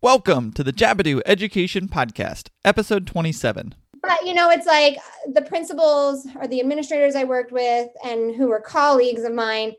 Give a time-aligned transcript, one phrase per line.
[0.00, 3.74] Welcome to the Jabbedu Education Podcast, episode 27.
[4.00, 8.46] But you know, it's like the principals or the administrators I worked with and who
[8.46, 9.72] were colleagues of mine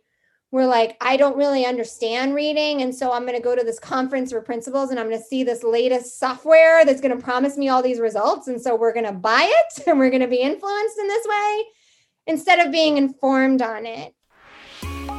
[0.51, 2.81] were like, I don't really understand reading.
[2.81, 5.23] And so I'm going to go to this conference for principals and I'm going to
[5.23, 8.49] see this latest software that's going to promise me all these results.
[8.49, 11.25] And so we're going to buy it and we're going to be influenced in this
[11.29, 11.63] way
[12.27, 14.13] instead of being informed on it.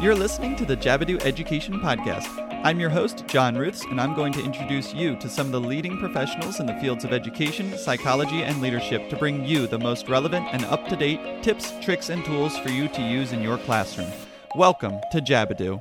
[0.01, 2.27] You're listening to the Jabbedu Education Podcast.
[2.65, 5.61] I'm your host, John Ruths, and I'm going to introduce you to some of the
[5.61, 10.09] leading professionals in the fields of education, psychology, and leadership to bring you the most
[10.09, 13.59] relevant and up to date tips, tricks, and tools for you to use in your
[13.59, 14.11] classroom.
[14.57, 15.79] Welcome to Jabbedu.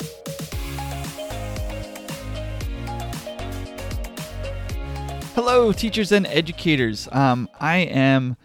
[5.33, 7.07] Hello, teachers and educators.
[7.13, 8.35] Um, I am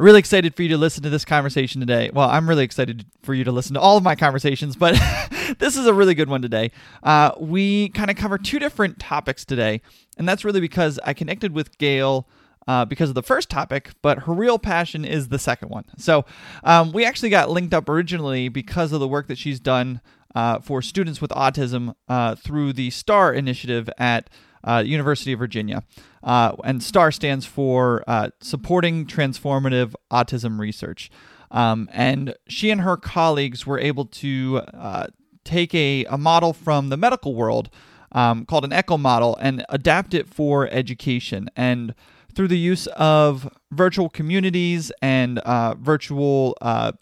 [0.00, 2.10] really excited for you to listen to this conversation today.
[2.12, 4.94] Well, I'm really excited for you to listen to all of my conversations, but
[5.58, 6.70] this is a really good one today.
[7.02, 9.82] Uh, we kind of cover two different topics today,
[10.16, 12.26] and that's really because I connected with Gail.
[12.68, 15.82] Uh, because of the first topic, but her real passion is the second one.
[15.96, 16.26] So
[16.62, 20.00] um, we actually got linked up originally because of the work that she's done
[20.34, 24.28] uh, for students with autism uh, through the STAR initiative at
[24.62, 25.82] uh, University of Virginia.
[26.22, 31.10] Uh, and STAR stands for uh, Supporting Transformative Autism Research.
[31.50, 35.06] Um, and she and her colleagues were able to uh,
[35.44, 37.70] take a, a model from the medical world
[38.12, 41.48] um, called an ECHO model and adapt it for education.
[41.56, 41.94] And
[42.34, 46.92] through the use of virtual communities and uh, virtual, uh,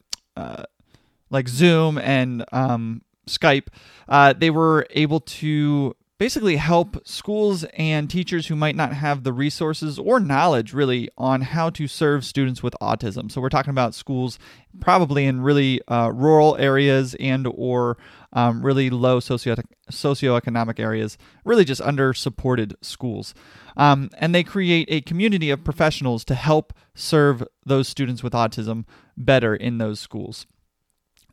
[1.31, 3.67] like Zoom and um, Skype,
[4.39, 9.99] they were able to basically help schools and teachers who might not have the resources
[9.99, 13.31] or knowledge really on how to serve students with autism.
[13.31, 14.39] So we're talking about schools
[14.81, 17.99] probably in really uh, rural areas and or
[18.33, 19.57] um, really low socio-
[19.91, 23.33] socioeconomic areas really just under supported schools.
[23.77, 28.85] Um, and they create a community of professionals to help serve those students with autism
[29.17, 30.47] better in those schools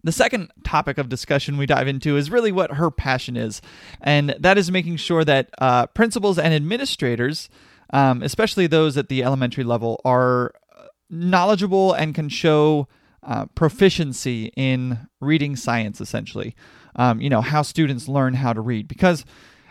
[0.05, 3.61] the second topic of discussion we dive into is really what her passion is,
[4.01, 7.49] and that is making sure that uh, principals and administrators,
[7.91, 10.53] um, especially those at the elementary level, are
[11.09, 12.87] knowledgeable and can show
[13.23, 16.55] uh, proficiency in reading science, essentially.
[16.95, 18.87] Um, you know, how students learn how to read.
[18.87, 19.25] Because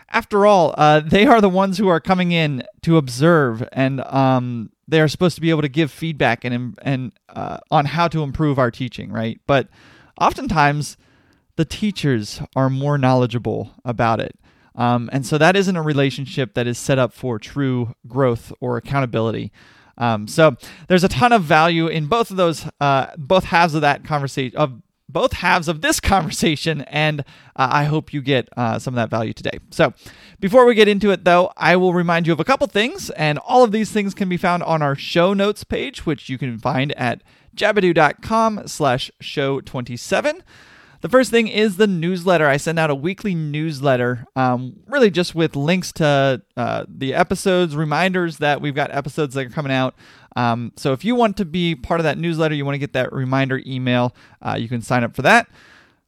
[0.09, 4.71] after all, uh, they are the ones who are coming in to observe and um,
[4.87, 8.21] they are supposed to be able to give feedback and, and uh, on how to
[8.21, 9.39] improve our teaching, right?
[9.47, 9.69] But
[10.19, 10.97] oftentimes
[11.55, 14.37] the teachers are more knowledgeable about it.
[14.75, 18.77] Um, and so that isn't a relationship that is set up for true growth or
[18.77, 19.51] accountability.
[19.97, 23.81] Um, so there's a ton of value in both of those, uh, both halves of
[23.81, 27.21] that conversation, of both halves of this conversation, and
[27.55, 29.59] uh, I hope you get uh, some of that value today.
[29.69, 29.93] So,
[30.41, 33.39] before we get into it, though, I will remind you of a couple things, and
[33.39, 36.57] all of these things can be found on our show notes page, which you can
[36.57, 37.21] find at
[37.55, 40.43] jabbedu.com slash show 27.
[41.01, 42.47] The first thing is the newsletter.
[42.47, 47.75] I send out a weekly newsletter, um, really just with links to uh, the episodes,
[47.75, 49.93] reminders that we've got episodes that are coming out.
[50.35, 52.93] Um, so if you want to be part of that newsletter, you want to get
[52.93, 55.47] that reminder email, uh, you can sign up for that.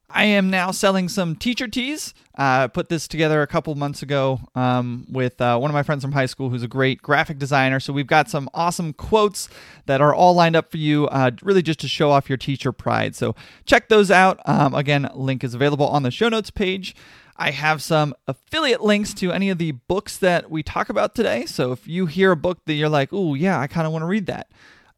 [0.10, 2.14] I am now selling some teacher tees.
[2.34, 5.84] I uh, put this together a couple months ago um, with uh, one of my
[5.84, 7.82] friends from high school who's a great graphic designer.
[7.82, 9.50] So we've got some awesome quotes
[9.86, 12.72] that are all lined up for you, uh, really just to show off your teacher
[12.72, 13.16] pride.
[13.16, 13.36] So
[13.66, 14.40] check those out.
[14.46, 16.96] Um, again, link is available on the show notes page.
[17.36, 21.46] I have some affiliate links to any of the books that we talk about today.
[21.46, 24.04] So if you hear a book that you're like, oh, yeah, I kind of want
[24.04, 24.50] to read that,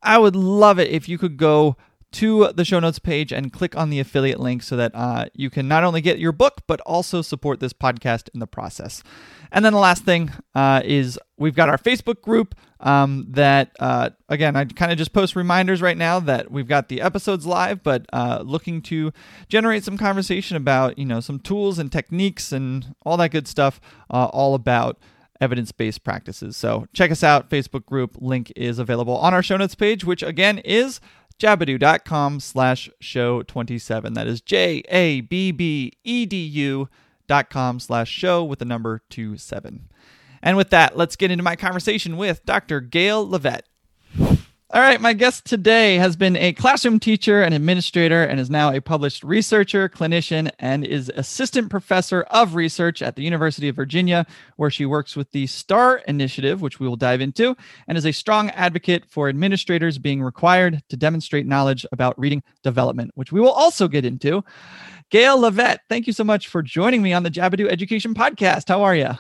[0.04, 1.78] I would love it if you could go
[2.12, 5.50] to the show notes page and click on the affiliate link so that uh, you
[5.50, 9.04] can not only get your book, but also support this podcast in the process.
[9.52, 14.10] And then the last thing uh, is we've got our Facebook group um, that, uh,
[14.28, 17.84] again, I kind of just post reminders right now that we've got the episodes live,
[17.84, 19.12] but uh, looking to
[19.48, 23.80] generate some conversation about, you know, some tools and techniques and all that good stuff,
[24.10, 24.98] uh, all about
[25.42, 26.58] evidence based practices.
[26.58, 27.50] So check us out.
[27.50, 31.00] Facebook group link is available on our show notes page, which again is
[31.40, 34.14] jabbedu.com slash show 27.
[34.14, 36.90] That is J A B B E D U
[37.28, 39.90] dot com slash show with the number 27.
[40.42, 42.80] And with that, let's get into my conversation with Dr.
[42.82, 43.64] Gail Lovette.
[44.72, 48.72] All right, my guest today has been a classroom teacher and administrator and is now
[48.72, 54.28] a published researcher, clinician, and is assistant professor of research at the University of Virginia,
[54.58, 57.58] where she works with the STAR initiative, which we will dive into,
[57.88, 63.10] and is a strong advocate for administrators being required to demonstrate knowledge about reading development,
[63.16, 64.44] which we will also get into.
[65.10, 68.68] Gail Lovette, thank you so much for joining me on the Jabbedu Education Podcast.
[68.68, 69.18] How are you?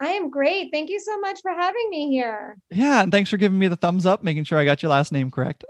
[0.00, 0.70] I am great.
[0.72, 2.56] Thank you so much for having me here.
[2.70, 5.12] Yeah, and thanks for giving me the thumbs up, making sure I got your last
[5.12, 5.64] name correct.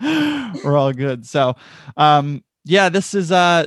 [0.00, 1.26] We're all good.
[1.26, 1.56] So,
[1.96, 3.66] um, yeah, this is uh,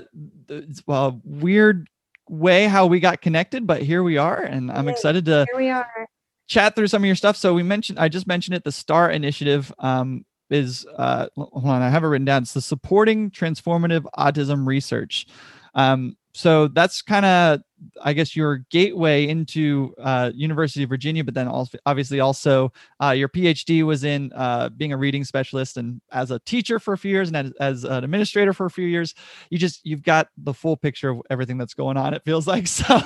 [0.86, 1.90] well, weird
[2.30, 5.70] way how we got connected, but here we are, and I'm excited to here we
[5.70, 6.08] are
[6.50, 7.38] chat through some of your stuff.
[7.38, 11.82] So we mentioned, I just mentioned it, the STAR initiative um, is, uh, hold on,
[11.82, 12.42] I have it written down.
[12.42, 15.28] It's the Supporting Transformative Autism Research.
[15.76, 17.62] Um, so that's kind of,
[18.04, 22.72] I guess, your gateway into uh, University of Virginia, but then also obviously also
[23.04, 26.94] uh, your PhD was in uh, being a reading specialist and as a teacher for
[26.94, 29.16] a few years and as, as, an administrator for a few years.
[29.50, 32.14] You just you've got the full picture of everything that's going on.
[32.14, 33.02] It feels like so.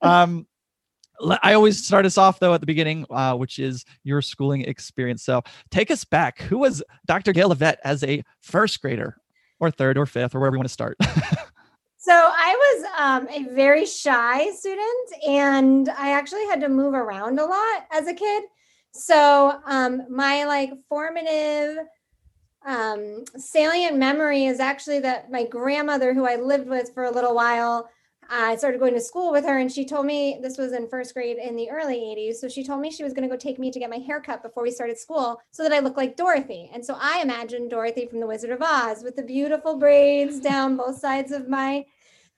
[0.00, 0.46] um,
[1.42, 5.22] I always start us off though at the beginning, uh, which is your schooling experience.
[5.22, 6.40] So take us back.
[6.42, 7.32] Who was Dr.
[7.32, 9.16] Gail Lovette as a first grader,
[9.60, 10.96] or third, or fifth, or wherever you want to start?
[12.04, 17.38] so I was um, a very shy student, and I actually had to move around
[17.38, 18.44] a lot as a kid.
[18.92, 21.78] So um, my like formative
[22.66, 27.34] um, salient memory is actually that my grandmother, who I lived with for a little
[27.34, 27.88] while,
[28.28, 31.14] I started going to school with her, and she told me this was in first
[31.14, 32.34] grade in the early 80s.
[32.34, 34.20] So she told me she was going to go take me to get my hair
[34.20, 36.70] cut before we started school so that I looked like Dorothy.
[36.74, 40.76] And so I imagined Dorothy from The Wizard of Oz with the beautiful braids down
[40.76, 41.86] both sides of my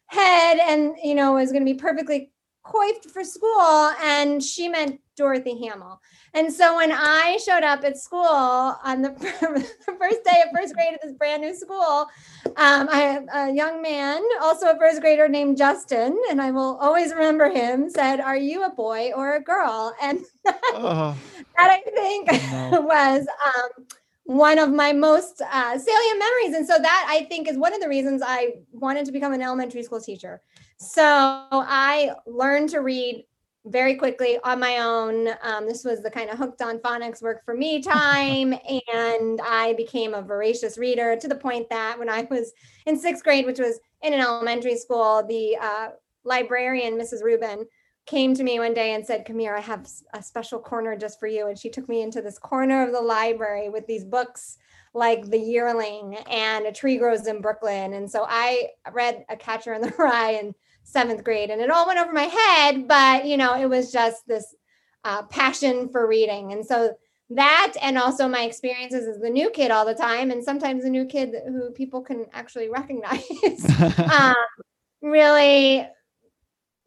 [0.07, 2.31] head, and you know, was going to be perfectly
[2.67, 3.93] coiffed for school.
[4.03, 6.01] And she meant Dorothy Hamill.
[6.35, 9.11] And so when I showed up at school on the,
[9.99, 12.07] first day of first grade at this brand new school,
[12.57, 17.13] um, I a young man, also a first grader named Justin, and I will always
[17.13, 19.95] remember him, said, Are you a boy or a girl?
[20.03, 21.17] And that, oh,
[21.57, 22.81] that I think no.
[22.83, 23.87] was um,
[24.27, 26.55] one of my most uh, salient memories.
[26.57, 29.41] And so that I think is one of the reasons I wanted to become an
[29.41, 30.43] elementary school teacher.
[30.79, 33.25] So I learned to read
[33.67, 35.29] very quickly on my own.
[35.43, 38.53] Um, this was the kind of hooked on phonics work for me time.
[38.53, 42.53] and I became a voracious reader to the point that when I was
[42.87, 45.89] in sixth grade, which was in an elementary school, the uh,
[46.25, 47.23] librarian, Mrs.
[47.23, 47.65] Rubin,
[48.07, 51.21] came to me one day and said, Come here, I have a special corner just
[51.21, 51.49] for you.
[51.49, 54.59] And she took me into this corner of the library with these books
[54.95, 57.95] like The Yearling and A Tree Grows in Brooklyn.
[57.95, 60.55] And so I read A Catcher in the Rye in
[60.87, 64.27] seventh grade and it all went over my head but you know it was just
[64.29, 64.55] this
[65.05, 66.95] uh, passion for reading and so
[67.29, 70.89] that and also my experiences as the new kid all the time and sometimes a
[70.89, 73.25] new kid who people can actually recognize
[74.13, 74.35] um,
[75.03, 75.85] really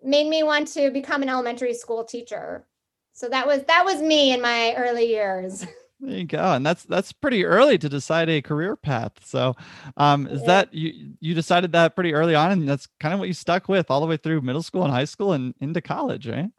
[0.04, 2.66] made me want to become an elementary school teacher
[3.14, 5.66] so that was that was me in my early years
[6.02, 9.12] There you go, and that's that's pretty early to decide a career path.
[9.26, 9.56] So,
[9.98, 10.48] um, is yeah.
[10.48, 13.68] that you you decided that pretty early on, and that's kind of what you stuck
[13.68, 16.50] with all the way through middle school and high school and into college, right?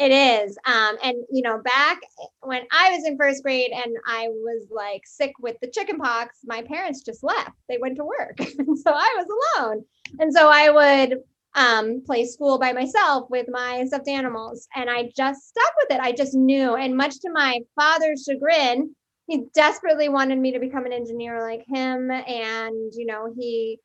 [0.00, 2.00] It is, um, and you know, back
[2.40, 6.38] when I was in first grade and I was like sick with the chicken pox,
[6.44, 7.52] my parents just left.
[7.68, 9.84] They went to work, and so I was alone,
[10.18, 11.20] and so I would
[11.56, 14.68] um, play school by myself with my stuffed animals.
[14.76, 16.00] And I just stuck with it.
[16.00, 16.76] I just knew.
[16.76, 18.94] And much to my father's chagrin,
[19.26, 22.10] he desperately wanted me to become an engineer like him.
[22.10, 23.80] And, you know, he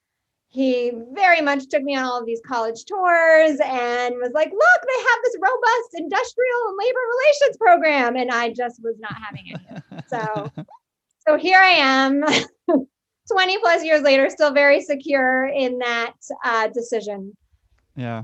[0.50, 4.82] he very much took me on all of these college tours and was like, look,
[4.82, 8.18] they have this robust industrial and labor relations program.
[8.18, 10.04] And I just was not having it.
[10.10, 10.52] So
[11.28, 12.24] so here I am.
[13.32, 17.34] 20 plus years later, still very secure in that uh, decision.
[17.96, 18.24] Yeah.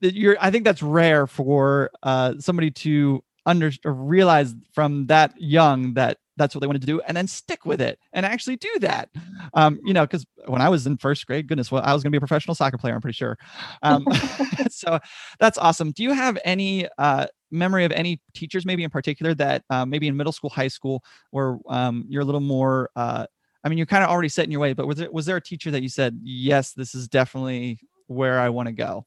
[0.00, 6.18] You're I think that's rare for uh somebody to under realize from that young that
[6.36, 9.08] that's what they wanted to do and then stick with it and actually do that.
[9.54, 12.10] Um you know because when i was in first grade goodness well i was going
[12.10, 13.38] to be a professional soccer player i'm pretty sure.
[13.82, 14.06] Um
[14.70, 14.98] so
[15.40, 15.92] that's awesome.
[15.92, 20.08] Do you have any uh memory of any teachers maybe in particular that uh, maybe
[20.08, 23.24] in middle school high school where um you're a little more uh
[23.62, 25.36] i mean you're kind of already set in your way but was there was there
[25.36, 29.06] a teacher that you said yes this is definitely where I want to go?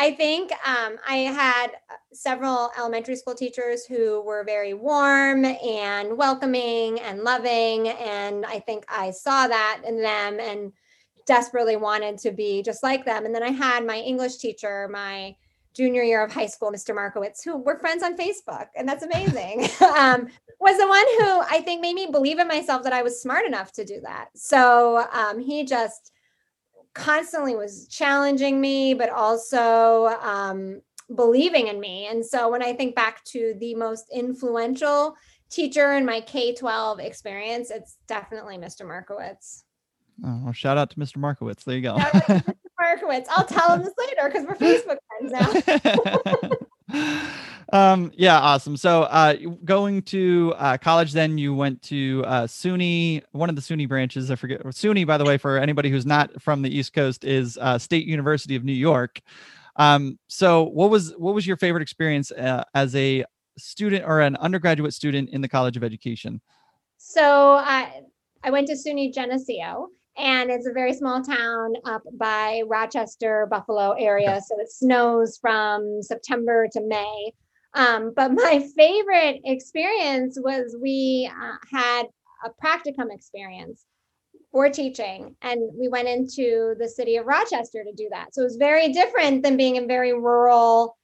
[0.00, 6.16] I think um, I had uh, several elementary school teachers who were very warm and
[6.16, 7.88] welcoming and loving.
[7.88, 10.72] And I think I saw that in them and
[11.26, 13.26] desperately wanted to be just like them.
[13.26, 15.34] And then I had my English teacher, my
[15.74, 16.94] junior year of high school, Mr.
[16.94, 18.66] Markowitz, who we're friends on Facebook.
[18.76, 19.68] And that's amazing.
[19.98, 20.28] um,
[20.60, 23.46] was the one who I think made me believe in myself that I was smart
[23.46, 24.28] enough to do that.
[24.34, 26.12] So um, he just,
[26.94, 30.80] constantly was challenging me, but also um,
[31.14, 32.06] believing in me.
[32.06, 35.14] And so when I think back to the most influential
[35.50, 38.86] teacher in my K 12 experience, it's definitely Mr.
[38.86, 39.64] Markowitz.
[40.24, 41.18] Oh, well, shout out to Mr.
[41.18, 41.64] Markowitz.
[41.64, 41.96] There you go.
[42.80, 43.28] Markowitz.
[43.30, 45.32] I'll tell him this later because we're Facebook friends
[46.90, 47.28] now.
[47.72, 48.76] um, yeah, awesome.
[48.76, 49.34] So, uh,
[49.64, 54.30] going to uh, college, then you went to uh, SUNY, one of the SUNY branches.
[54.30, 54.62] I forget.
[54.62, 58.06] SUNY, by the way, for anybody who's not from the East Coast, is uh, State
[58.06, 59.20] University of New York.
[59.76, 63.24] Um, so, what was what was your favorite experience uh, as a
[63.58, 66.40] student or an undergraduate student in the College of Education?
[66.96, 68.02] So, I
[68.42, 73.92] I went to SUNY Geneseo and it's a very small town up by Rochester, Buffalo
[73.92, 74.40] area.
[74.44, 77.32] So it snows from September to May.
[77.74, 82.04] Um, but my favorite experience was we uh, had
[82.44, 83.84] a practicum experience
[84.50, 88.34] for teaching, and we went into the city of Rochester to do that.
[88.34, 90.96] So it was very different than being in very rural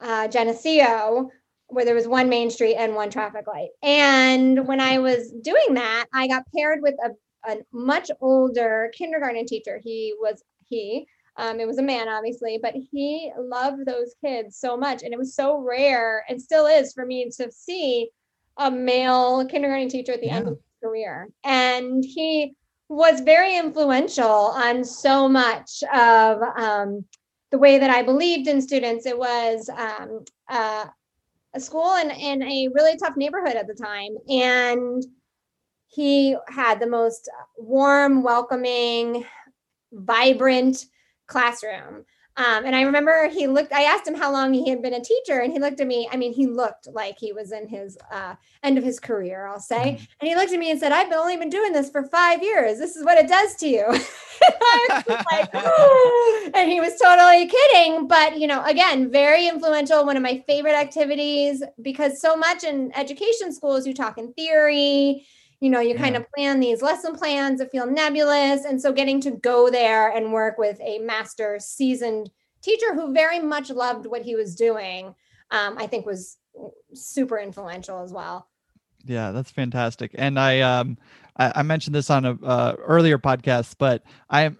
[0.00, 1.30] uh, Geneseo,
[1.68, 3.70] where there was one main street and one traffic light.
[3.82, 7.10] And when I was doing that, I got paired with a
[7.48, 9.80] a much older kindergarten teacher.
[9.82, 11.06] He was he.
[11.36, 15.18] Um, it was a man, obviously, but he loved those kids so much, and it
[15.18, 18.10] was so rare, and still is for me to see
[18.56, 20.36] a male kindergarten teacher at the yeah.
[20.36, 21.28] end of his career.
[21.44, 22.54] And he
[22.88, 27.04] was very influential on so much of um,
[27.50, 29.06] the way that I believed in students.
[29.06, 30.86] It was um, uh,
[31.54, 35.02] a school in, in a really tough neighborhood at the time, and
[35.86, 39.24] he had the most warm, welcoming,
[39.92, 40.84] vibrant
[41.30, 42.04] classroom.
[42.36, 45.02] Um, and I remember he looked, I asked him how long he had been a
[45.02, 46.08] teacher, and he looked at me.
[46.10, 49.60] I mean, he looked like he was in his uh, end of his career, I'll
[49.60, 49.76] say.
[49.76, 50.04] Mm-hmm.
[50.20, 52.78] And he looked at me and said, I've only been doing this for five years.
[52.78, 53.84] This is what it does to you.
[55.32, 55.54] like,
[56.54, 58.06] and he was totally kidding.
[58.06, 62.90] But, you know, again, very influential, one of my favorite activities, because so much in
[62.94, 65.26] education schools, you talk in theory
[65.60, 66.00] you know you yeah.
[66.00, 68.64] kind of plan these lesson plans that feel nebulous.
[68.64, 72.30] And so getting to go there and work with a master seasoned
[72.62, 75.14] teacher who very much loved what he was doing
[75.50, 76.36] um, i think was
[76.94, 78.48] super influential as well.
[79.04, 80.10] Yeah that's fantastic.
[80.14, 80.98] And i um
[81.36, 84.58] i, I mentioned this on a uh, earlier podcast but i am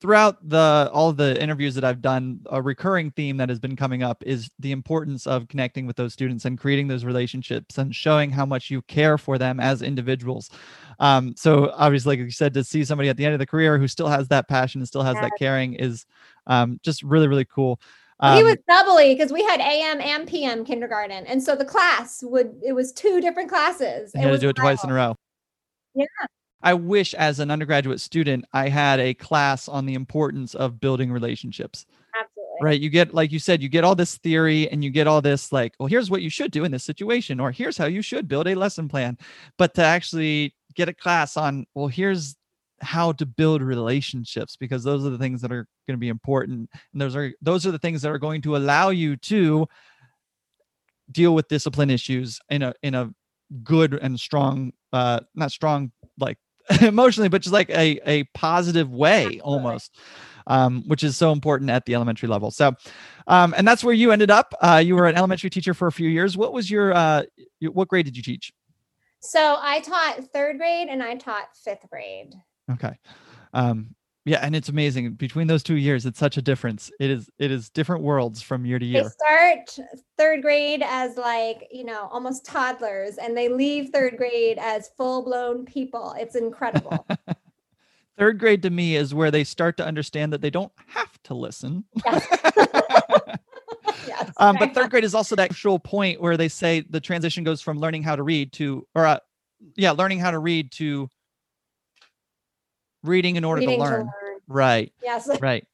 [0.00, 4.02] throughout the all the interviews that I've done, a recurring theme that has been coming
[4.02, 8.30] up is the importance of connecting with those students and creating those relationships and showing
[8.30, 10.50] how much you care for them as individuals.
[10.98, 13.78] Um, so obviously, like you said, to see somebody at the end of the career
[13.78, 16.06] who still has that passion and still has that caring is
[16.46, 17.80] um, just really, really cool.
[18.20, 22.22] Um, he was doubly because we had AM and PM kindergarten, and so the class
[22.22, 24.12] would it was two different classes.
[24.14, 25.16] You had to do it twice in a row.
[25.94, 26.04] Yeah.
[26.62, 31.10] I wish as an undergraduate student I had a class on the importance of building
[31.10, 31.86] relationships.
[32.18, 32.58] Absolutely.
[32.62, 32.80] Right.
[32.80, 35.52] You get, like you said, you get all this theory and you get all this,
[35.52, 38.28] like, well, here's what you should do in this situation, or here's how you should
[38.28, 39.16] build a lesson plan.
[39.56, 42.36] But to actually get a class on, well, here's
[42.82, 46.70] how to build relationships because those are the things that are going to be important
[46.92, 49.66] and those are those are the things that are going to allow you to
[51.10, 53.10] deal with discipline issues in a in a
[53.62, 56.38] good and strong uh not strong like
[56.82, 59.40] emotionally, but just like a, a positive way Absolutely.
[59.40, 59.96] almost.
[60.46, 62.50] Um, which is so important at the elementary level.
[62.50, 62.72] So,
[63.28, 64.52] um, and that's where you ended up.
[64.60, 66.36] Uh, you were an elementary teacher for a few years.
[66.36, 67.22] What was your, uh,
[67.60, 68.52] what grade did you teach?
[69.20, 72.34] So I taught third grade and I taught fifth grade.
[72.72, 72.98] Okay.
[73.52, 73.94] Um,
[74.26, 76.04] yeah, and it's amazing between those two years.
[76.04, 76.90] It's such a difference.
[77.00, 79.04] It is it is different worlds from year to year.
[79.04, 79.78] They start
[80.18, 85.24] third grade as like you know almost toddlers, and they leave third grade as full
[85.24, 86.14] blown people.
[86.18, 87.06] It's incredible.
[88.18, 91.34] third grade to me is where they start to understand that they don't have to
[91.34, 91.84] listen.
[92.04, 92.26] Yes.
[94.06, 97.42] yes, um, but third grade is also that actual point where they say the transition
[97.42, 99.18] goes from learning how to read to, or uh,
[99.76, 101.08] yeah, learning how to read to
[103.02, 104.06] reading in order reading to, learn.
[104.06, 104.40] to, learn.
[104.48, 104.92] Right.
[105.02, 105.28] Yes.
[105.40, 105.66] Right.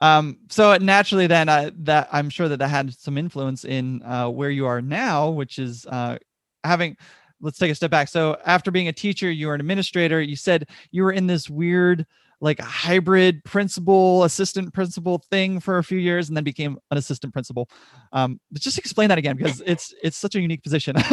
[0.00, 4.28] um, so naturally, then uh, that I'm sure that that had some influence in uh,
[4.28, 6.18] where you are now, which is uh,
[6.64, 6.96] having.
[7.42, 8.08] Let's take a step back.
[8.08, 10.20] So after being a teacher, you were an administrator.
[10.20, 12.06] You said you were in this weird
[12.40, 17.32] like hybrid principal assistant principal thing for a few years and then became an assistant
[17.32, 17.68] principal
[18.12, 21.12] um just explain that again because it's it's such a unique position so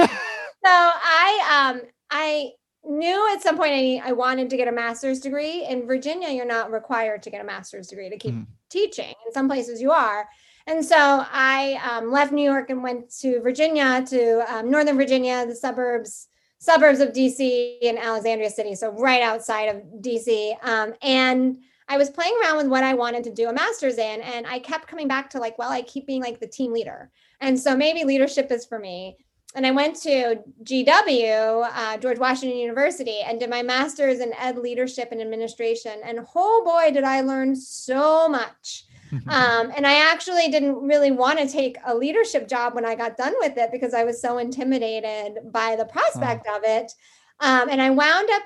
[0.66, 1.82] i um
[2.12, 2.52] i
[2.88, 5.66] knew at some point I, I wanted to get a master's degree.
[5.66, 8.46] In Virginia, you're not required to get a master's degree to keep mm.
[8.70, 9.14] teaching.
[9.26, 10.28] In some places, you are.
[10.68, 10.96] And so
[11.32, 16.28] I um, left New York and went to Virginia, to um, Northern Virginia, the suburbs
[16.60, 20.56] suburbs of DC and Alexandria City, so right outside of DC.
[20.64, 24.22] Um, and I was playing around with what I wanted to do a master's in,
[24.22, 27.12] and I kept coming back to like, well, I keep being like the team leader,
[27.40, 29.18] and so maybe leadership is for me
[29.58, 34.60] and I went to GW, uh, George Washington University, and did my master's in ed
[34.60, 35.94] leadership and administration.
[36.06, 38.86] And oh boy, did I learn so much.
[39.28, 43.18] um, and I actually didn't really want to take a leadership job when I got
[43.18, 46.58] done with it because I was so intimidated by the prospect oh.
[46.58, 46.92] of it.
[47.40, 48.44] Um, and I wound up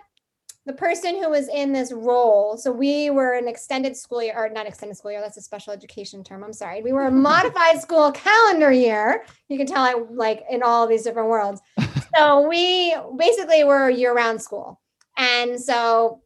[0.66, 2.56] the person who was in this role.
[2.56, 5.22] So we were an extended school year, or not extended school year.
[5.22, 6.44] That's a special education term.
[6.44, 6.82] I'm sorry.
[6.82, 9.26] We were a modified school calendar year.
[9.50, 11.62] You can tell I like in all these different worlds.
[12.18, 14.82] So we basically were year round school.
[15.18, 16.22] And so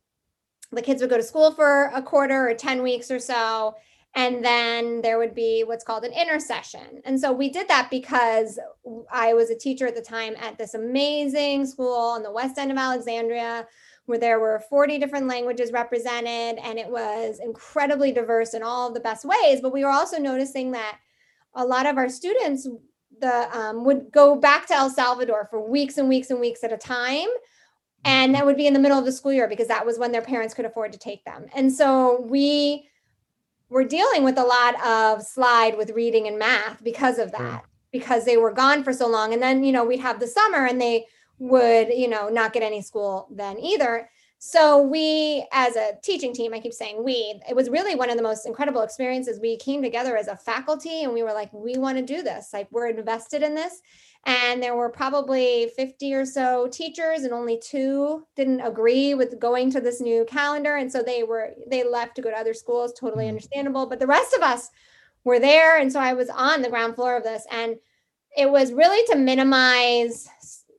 [0.72, 3.76] the kids would go to school for a quarter or 10 weeks or so.
[4.16, 7.02] And then there would be what's called an intersession.
[7.06, 8.58] And so we did that because
[9.12, 12.72] I was a teacher at the time at this amazing school on the west end
[12.72, 13.68] of Alexandria
[14.06, 19.00] where there were 40 different languages represented and it was incredibly diverse in all the
[19.00, 19.62] best ways.
[19.62, 21.00] But we were also noticing that
[21.56, 22.68] a lot of our students
[23.20, 26.74] the um, would go back to El Salvador for weeks and weeks and weeks at
[26.74, 27.28] a time.
[28.04, 30.12] And that would be in the middle of the school year because that was when
[30.12, 31.48] their parents could afford to take them.
[31.56, 32.88] And so we
[33.70, 38.26] were dealing with a lot of slide with reading and math because of that, because
[38.26, 39.34] they were gone for so long.
[39.34, 41.08] And then, you know, we'd have the summer and they
[41.40, 44.10] would, you know, not get any school then either.
[44.38, 48.18] So we, as a teaching team, I keep saying we, it was really one of
[48.18, 49.40] the most incredible experiences.
[49.40, 52.50] We came together as a faculty and we were like, we want to do this.
[52.54, 53.82] Like we're invested in this.
[54.28, 59.72] And there were probably 50 or so teachers and only two didn't agree with going
[59.72, 60.76] to this new calendar.
[60.78, 63.30] And so they were, they left to go to other schools, totally mm-hmm.
[63.30, 63.86] understandable.
[63.86, 64.70] But the rest of us
[65.24, 65.78] were there.
[65.80, 67.46] And so I was on the ground floor of this.
[67.52, 67.76] And
[68.36, 70.28] it was really to minimize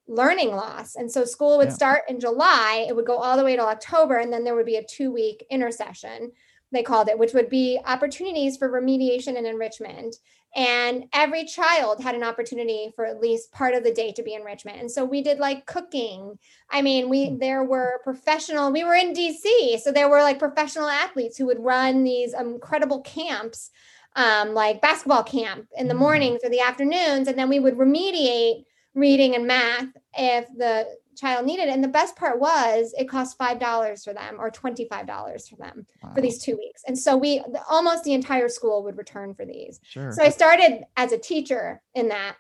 [0.09, 0.95] learning loss.
[0.95, 1.75] And so school would yeah.
[1.75, 4.67] start in July, it would go all the way to October, and then there would
[4.67, 6.33] be a two week intersession,
[6.73, 10.17] they called it, which would be opportunities for remediation and enrichment.
[10.55, 14.35] And every child had an opportunity for at least part of the day to be
[14.35, 14.81] enrichment.
[14.81, 16.39] And so we did like cooking.
[16.71, 17.39] I mean, we hmm.
[17.39, 19.81] there were professional, we were in DC.
[19.81, 23.71] So there were like professional athletes who would run these incredible camps,
[24.15, 26.01] um, like basketball camp in the hmm.
[26.01, 27.29] mornings or the afternoons.
[27.29, 28.65] And then we would remediate
[28.97, 29.87] reading and math
[30.19, 31.75] if the child needed it.
[31.75, 35.47] And the best part was it cost five dollars for them or twenty five dollars
[35.49, 36.13] for them wow.
[36.15, 36.83] for these two weeks.
[36.87, 39.79] And so we almost the entire school would return for these.
[39.85, 40.11] Sure.
[40.13, 42.37] So I started as a teacher in that,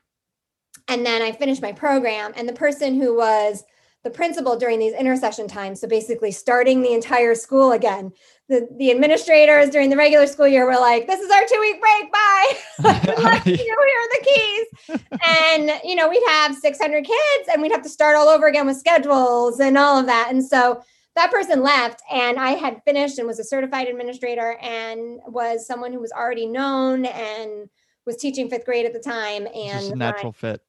[0.88, 2.32] and then I finished my program.
[2.36, 3.62] And the person who was
[4.02, 8.12] the principal during these intersession times, so basically starting the entire school again,
[8.48, 11.80] the, the administrators during the regular school year were like, this is our two week
[11.80, 12.12] break.
[12.12, 12.52] Bye.
[13.44, 15.00] you, here are the keys.
[15.26, 18.66] and, you know, we'd have 600 kids and we'd have to start all over again
[18.66, 20.28] with schedules and all of that.
[20.30, 20.82] And so
[21.16, 25.92] that person left and I had finished and was a certified administrator and was someone
[25.92, 27.68] who was already known and
[28.04, 29.48] was teaching fifth grade at the time.
[29.52, 30.62] And natural fit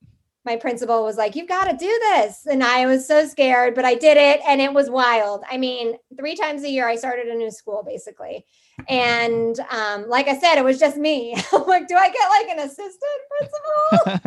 [0.48, 2.48] my principal was like, You've got to do this.
[2.48, 5.44] And I was so scared, but I did it and it was wild.
[5.52, 8.46] I mean, three times a year, I started a new school basically.
[8.88, 11.36] And um, like I said, it was just me.
[11.68, 13.20] Like, Do I get like an assistant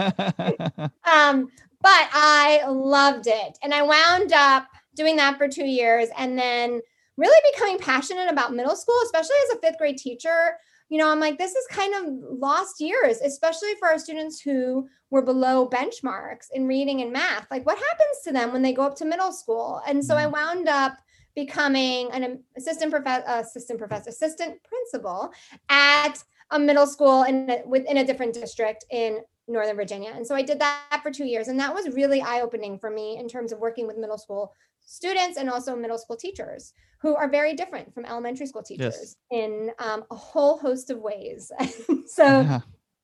[0.05, 0.91] principal?
[1.11, 1.49] um,
[1.81, 3.59] but I loved it.
[3.63, 6.83] And I wound up doing that for two years and then
[7.17, 10.59] really becoming passionate about middle school, especially as a fifth grade teacher
[10.91, 14.89] you know, I'm like, this is kind of lost years, especially for our students who
[15.11, 17.51] were below benchmarks in reading and math.
[17.51, 19.81] Like, what happens to them when they go up to middle school?
[19.87, 20.33] And so I mm.
[20.33, 20.99] wound up
[21.35, 25.33] becoming an assistant professor, assistant professor, assistant principal
[25.69, 30.13] at a middle school in a, within a different district in Northern Virginia.
[30.15, 31.49] And so I did that for two years.
[31.49, 34.53] And that was really eye opening for me in terms of working with middle school
[34.85, 39.41] students and also middle school teachers who are very different from elementary school teachers yes.
[39.43, 41.51] in um, a whole host of ways.
[42.07, 42.61] so yeah.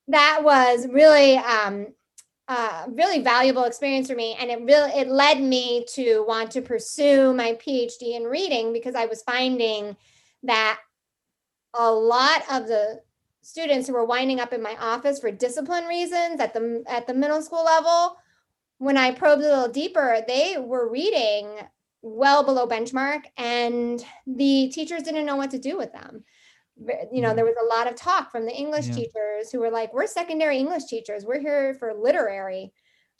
[0.07, 1.87] That was really um,
[2.47, 6.61] uh, really valuable experience for me, and it really it led me to want to
[6.61, 9.97] pursue my PhD in reading because I was finding
[10.43, 10.79] that
[11.73, 13.01] a lot of the
[13.41, 17.13] students who were winding up in my office for discipline reasons at the at the
[17.13, 18.17] middle school level.
[18.79, 21.49] When I probed a little deeper, they were reading
[22.01, 26.23] well below benchmark and the teachers didn't know what to do with them
[27.11, 28.95] you know there was a lot of talk from the english yeah.
[28.95, 32.71] teachers who were like we're secondary english teachers we're here for literary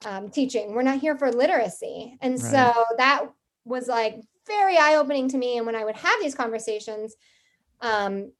[0.05, 2.51] um, teaching we're not here for literacy and right.
[2.51, 3.25] so that
[3.65, 7.15] was like very eye-opening to me and when i would have these conversations
[7.81, 8.31] um,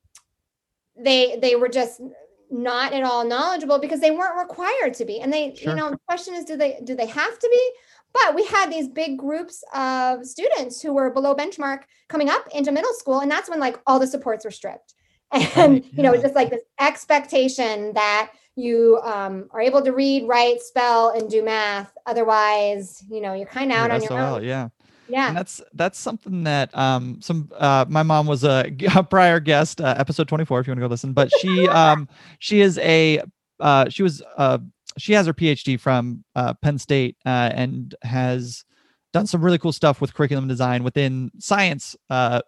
[0.96, 2.02] they they were just
[2.50, 5.72] not at all knowledgeable because they weren't required to be and they sure.
[5.72, 7.72] you know the question is do they do they have to be
[8.14, 12.72] but we had these big groups of students who were below benchmark coming up into
[12.72, 13.20] middle school.
[13.20, 14.94] And that's when like all the supports were stripped.
[15.32, 15.90] And, right, yeah.
[15.92, 21.10] you know, just like this expectation that you um, are able to read, write, spell,
[21.10, 21.96] and do math.
[22.06, 24.44] Otherwise, you know, you're kind of out on your own.
[24.44, 24.70] yeah.
[25.10, 25.30] Yeah.
[25.30, 29.80] And that's that's something that um some uh my mom was a, a prior guest
[29.80, 32.08] uh, episode 24 if you want to go listen but she um
[32.40, 33.22] she is a
[33.60, 34.58] uh she was uh
[34.98, 38.66] she has her PhD from uh, Penn State uh, and has
[39.14, 42.42] done some really cool stuff with curriculum design within science uh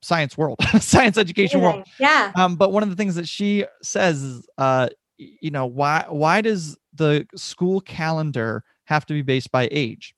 [0.00, 2.32] science world science education world Yeah.
[2.34, 6.40] um, but one of the things that she says is, uh, you know, why why
[6.40, 10.14] does the school calendar have to be based by age,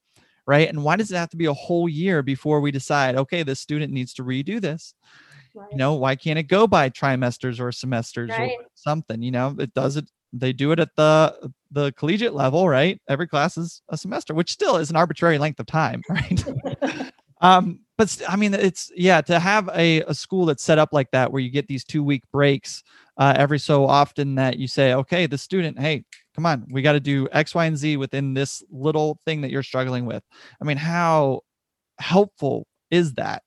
[0.47, 0.69] right?
[0.69, 3.61] And why does it have to be a whole year before we decide, okay, this
[3.61, 4.95] student needs to redo this?
[5.55, 5.69] Right.
[5.73, 8.51] You know, why can't it go by trimesters or semesters Right.
[8.59, 9.23] or something?
[9.23, 10.09] You know, it does it.
[10.33, 13.01] They do it at the the collegiate level, right?
[13.09, 16.45] Every class is a semester, which still is an arbitrary length of time, right?
[17.41, 21.11] um but i mean it's yeah to have a, a school that's set up like
[21.11, 22.83] that where you get these two week breaks
[23.19, 26.93] uh, every so often that you say okay the student hey come on we got
[26.93, 30.23] to do x y and z within this little thing that you're struggling with
[30.63, 31.41] i mean how
[31.99, 33.43] helpful is that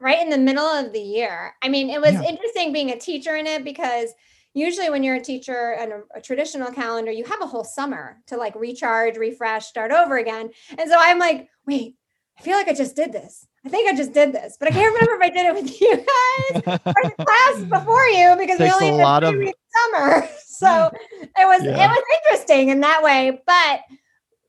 [0.00, 1.54] right in the middle of the year.
[1.62, 2.22] I mean, it was Yeah.
[2.22, 4.10] interesting being a teacher in it because
[4.52, 8.18] usually when you're a teacher and a, a traditional calendar, you have a whole summer
[8.26, 10.50] to like recharge, refresh, start over again.
[10.76, 11.96] And so I'm like, wait,
[12.38, 13.46] I feel like I just did this.
[13.66, 15.80] I think I just did this, but I can't remember if I did it with
[15.80, 19.54] you guys or the class before you because we only a had a of-
[19.92, 20.28] summer.
[20.54, 20.88] So
[21.36, 21.84] it was Yeah.
[21.84, 23.80] it was interesting in that way, but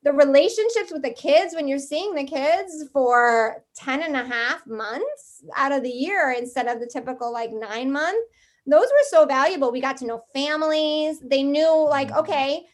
[0.03, 4.65] the relationships with the kids when you're seeing the kids for 10 and a half
[4.67, 8.23] months out of the year instead of the typical like nine month
[8.67, 12.19] those were so valuable we got to know families they knew like Mhm.
[12.19, 12.65] okay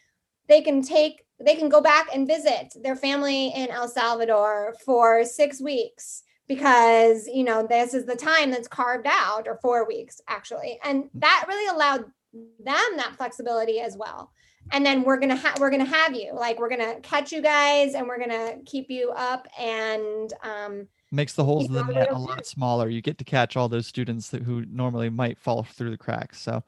[0.46, 5.24] they can take they can go back and visit their family in el salvador for
[5.24, 10.20] six weeks because you know this is the time that's carved out or four weeks
[10.28, 10.78] actually.
[10.84, 14.32] And that really allowed them that flexibility as well.
[14.70, 17.94] And then we're gonna have we're gonna have you like we're gonna catch you guys
[17.94, 22.18] and we're gonna keep you up and um makes the holes in the net a
[22.18, 22.88] lot smaller.
[22.88, 26.40] You get to catch all those students that, who normally might fall through the cracks.
[26.40, 26.62] So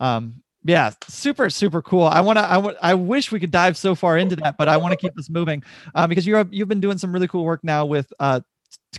[0.00, 2.04] um yeah super super cool.
[2.04, 4.68] I want to i want i wish we could dive so far into that but
[4.68, 5.62] i want to keep this moving
[5.94, 8.40] uh, because you're you've been doing some really cool work now with uh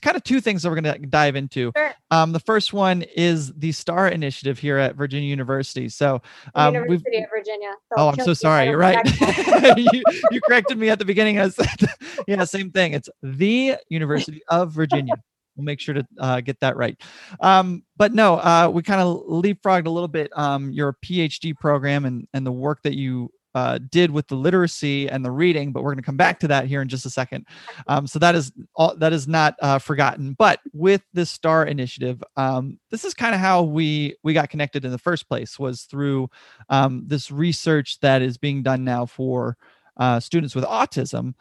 [0.01, 1.93] kind of two things that we're going to dive into Sure.
[2.11, 6.21] um the first one is the star initiative here at virginia university so
[6.53, 8.65] um we've university of virginia Oh, I'm so you if I sorry.
[8.67, 8.97] You're right.
[9.77, 11.39] you, you corrected me at the beginning.
[11.39, 11.67] I said,
[12.27, 12.93] yeah, same thing.
[12.93, 15.13] It's the University of Virginia.
[15.55, 17.01] We'll make sure to uh, get that right.
[17.39, 22.03] Um, but no, uh, we kind of leapfrogged a little bit um, your PhD program
[22.05, 25.71] and and the work that you uh, did with the literacy and the reading.
[25.71, 27.47] But we're going to come back to that here in just a second.
[27.87, 30.33] Um, so that is all that is not uh, forgotten.
[30.33, 34.85] But with this Star Initiative, um, this is kind of how we we got connected
[34.85, 35.57] in the first place.
[35.57, 36.29] Was through
[36.69, 39.57] um, this research that is being done now for
[39.97, 41.33] uh, students with autism.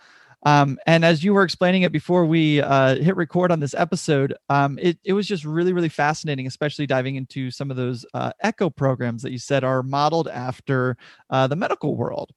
[0.45, 4.35] Um, and as you were explaining it before we uh, hit record on this episode,
[4.49, 8.33] um, it, it was just really, really fascinating, especially diving into some of those uh,
[8.41, 10.97] echo programs that you said are modeled after
[11.31, 12.31] uh, the medical world.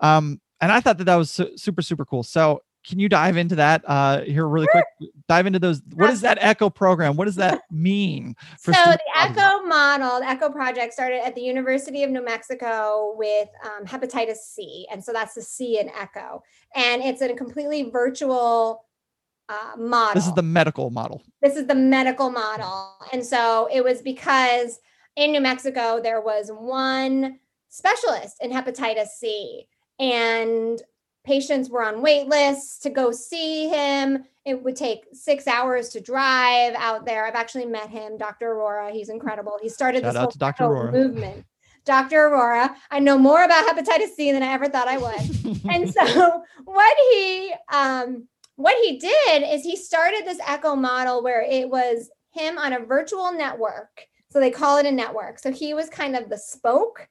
[0.00, 2.22] Um, and I thought that that was su- super, super cool.
[2.22, 4.84] So, can you dive into that uh, here really quick?
[5.28, 5.80] Dive into those.
[5.94, 7.16] What is that echo program?
[7.16, 8.36] What does that mean?
[8.58, 13.48] so the echo model the echo project started at the university of new mexico with
[13.64, 16.42] um, hepatitis c and so that's the c in echo
[16.74, 18.84] and it's a completely virtual
[19.48, 21.22] uh, model This is the medical model.
[21.42, 22.96] this is the medical model.
[23.12, 24.80] And so it was because
[25.16, 29.66] in New Mexico, there was one specialist in hepatitis C,
[29.98, 30.80] and
[31.24, 34.24] patients were on wait lists to go see him.
[34.44, 37.26] It would take six hours to drive out there.
[37.26, 38.54] I've actually met him, Dr.
[38.54, 38.92] Arora.
[38.92, 39.58] He's incredible.
[39.60, 40.64] He started Shout this whole Dr.
[40.64, 40.92] Arora.
[40.92, 41.46] movement.
[41.84, 42.30] Dr.
[42.30, 46.42] Arora, I know more about hepatitis C than I ever thought I would and so
[46.64, 52.10] what he um what he did is he started this echo model where it was
[52.30, 56.16] him on a virtual network so they call it a network so he was kind
[56.16, 57.06] of the spoke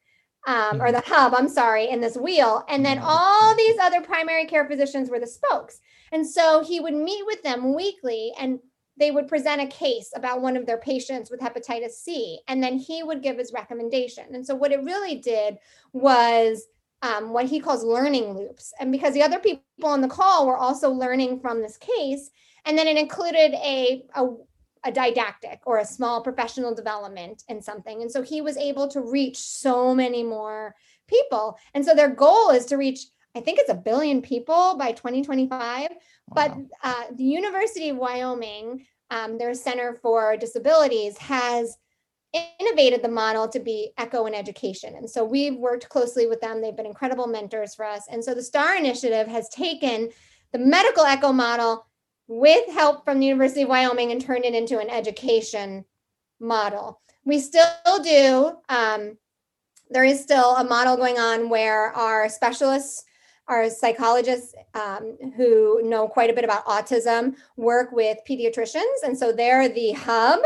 [0.47, 4.45] um, or the hub i'm sorry in this wheel and then all these other primary
[4.45, 5.79] care physicians were the spokes
[6.11, 8.59] and so he would meet with them weekly and
[8.97, 12.77] they would present a case about one of their patients with hepatitis C, and then
[12.77, 14.25] he would give his recommendation.
[14.33, 15.57] And so, what it really did
[15.93, 16.65] was
[17.01, 18.73] um, what he calls learning loops.
[18.79, 22.29] And because the other people on the call were also learning from this case,
[22.65, 24.27] and then it included a, a,
[24.83, 28.01] a didactic or a small professional development in something.
[28.01, 30.75] And so he was able to reach so many more
[31.07, 31.57] people.
[31.73, 35.89] And so their goal is to reach, I think it's a billion people by 2025.
[36.33, 41.77] But uh, the University of Wyoming, um, their Center for Disabilities, has
[42.59, 46.61] innovated the model to be echo in education and so we've worked closely with them
[46.61, 50.09] they've been incredible mentors for us and so the star initiative has taken
[50.51, 51.85] the medical echo model
[52.27, 55.85] with help from the university of wyoming and turned it into an education
[56.39, 57.01] model.
[57.25, 57.65] We still
[58.03, 59.17] do um,
[59.89, 63.03] there is still a model going on where our specialists
[63.49, 69.03] our psychologists um, who know quite a bit about autism work with pediatricians.
[69.03, 70.39] And so they're the hub.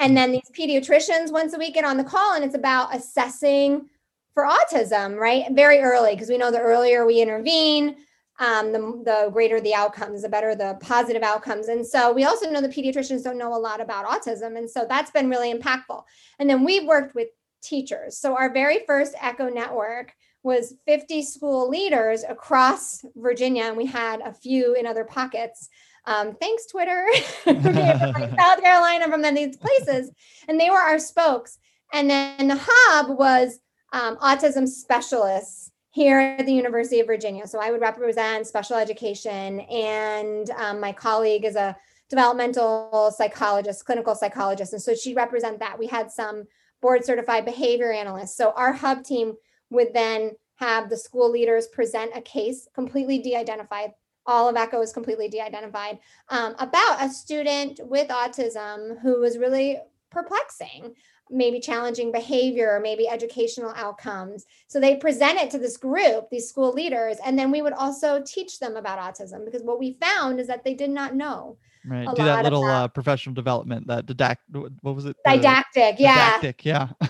[0.00, 3.88] And then these pediatricians once a week get on the call and it's about assessing
[4.34, 5.44] for autism right?
[5.52, 7.96] Very early because we know the earlier we intervene
[8.38, 11.68] um, the, the greater the outcomes the better the positive outcomes.
[11.68, 14.56] And so we also know the pediatricians don't know a lot about autism.
[14.56, 16.02] And so that's been really impactful.
[16.38, 17.28] And then we've worked with
[17.62, 18.18] teachers.
[18.18, 24.20] So our very first echo network was 50 school leaders across Virginia, and we had
[24.20, 25.68] a few in other pockets.
[26.04, 27.06] Um, thanks, Twitter,
[27.44, 30.10] South Carolina, from these places,
[30.48, 31.58] and they were our spokes.
[31.92, 33.60] And then the hub was
[33.92, 37.46] um, autism specialists here at the University of Virginia.
[37.46, 41.76] So I would represent special education, and um, my colleague is a
[42.08, 45.78] developmental psychologist, clinical psychologist, and so she represent that.
[45.78, 46.44] We had some
[46.80, 48.36] board certified behavior analysts.
[48.36, 49.34] So our hub team
[49.70, 53.92] would then have the school leaders present a case completely de-identified
[54.26, 59.78] all of echo is completely de-identified um, about a student with autism who was really
[60.10, 60.94] perplexing
[61.30, 64.44] maybe challenging behavior or maybe educational outcomes.
[64.68, 68.22] So they present it to this group these school leaders and then we would also
[68.26, 71.56] teach them about autism because what we found is that they did not know
[71.86, 74.36] right do that little uh, professional development that didact
[74.82, 75.16] what was it?
[75.24, 76.38] Didactic the, yeah.
[76.38, 76.88] didactic yeah.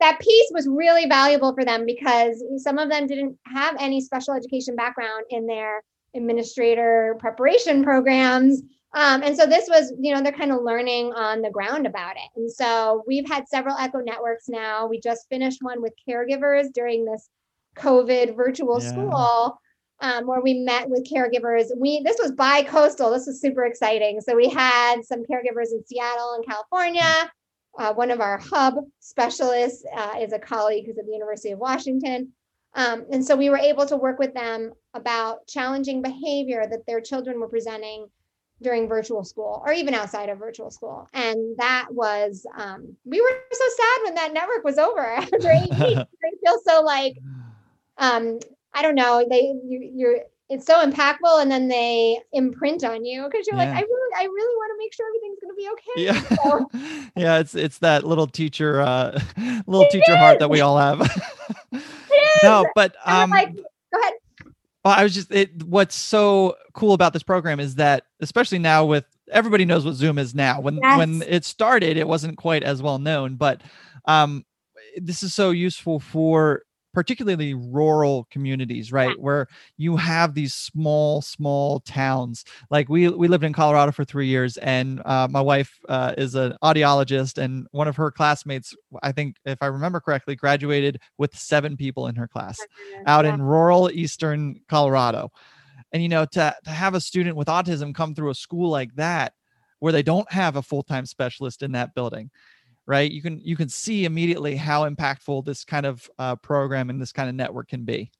[0.00, 4.34] That piece was really valuable for them because some of them didn't have any special
[4.34, 5.84] education background in their
[6.16, 8.62] administrator preparation programs.
[8.94, 12.16] Um, and so this was, you know, they're kind of learning on the ground about
[12.16, 12.28] it.
[12.36, 14.86] And so we've had several Echo networks now.
[14.86, 17.28] We just finished one with caregivers during this
[17.76, 18.90] COVID virtual yeah.
[18.90, 19.58] school.
[20.00, 21.66] Um, where we met with caregivers.
[21.76, 23.12] We this was bi-coastal.
[23.12, 24.20] This was super exciting.
[24.20, 27.30] So we had some caregivers in Seattle and California,
[27.78, 31.58] uh, one of our hub specialists uh, is a colleague who's at the University of
[31.58, 32.32] Washington.
[32.74, 37.00] Um, and so we were able to work with them about challenging behavior that their
[37.00, 38.06] children were presenting
[38.62, 41.08] during virtual school or even outside of virtual school.
[41.12, 45.70] And that was, um, we were so sad when that network was over after eight
[45.70, 46.10] weeks.
[46.22, 47.16] They feel so like,
[47.98, 48.38] um,
[48.74, 50.18] I don't know, they, you, you're,
[50.52, 53.70] it's so impactful and then they imprint on you because you're yeah.
[53.70, 56.20] like i really i really want to make sure everything's going to be okay yeah
[56.36, 57.10] so.
[57.16, 59.18] yeah it's it's that little teacher uh
[59.66, 60.18] little it teacher is.
[60.18, 61.00] heart that we all have
[62.42, 64.12] no but um like, go ahead
[64.84, 68.84] well, I was just it, what's so cool about this program is that especially now
[68.84, 70.60] with everybody knows what Zoom is now.
[70.60, 70.98] When yes.
[70.98, 73.62] when it started, it wasn't quite as well known, but
[74.06, 74.44] um,
[74.96, 76.62] this is so useful for
[76.92, 79.18] particularly rural communities, right?
[79.18, 82.44] Where you have these small, small towns.
[82.70, 86.34] Like we we lived in Colorado for three years, and uh, my wife uh, is
[86.34, 91.36] an audiologist, and one of her classmates, I think, if I remember correctly, graduated with
[91.36, 92.58] seven people in her class
[93.06, 93.34] out yeah.
[93.34, 95.30] in rural eastern Colorado.
[95.92, 98.94] And you know, to to have a student with autism come through a school like
[98.96, 99.34] that,
[99.78, 102.30] where they don't have a full time specialist in that building
[102.86, 103.10] right?
[103.10, 107.12] You can you can see immediately how impactful this kind of uh, program and this
[107.12, 108.10] kind of network can be.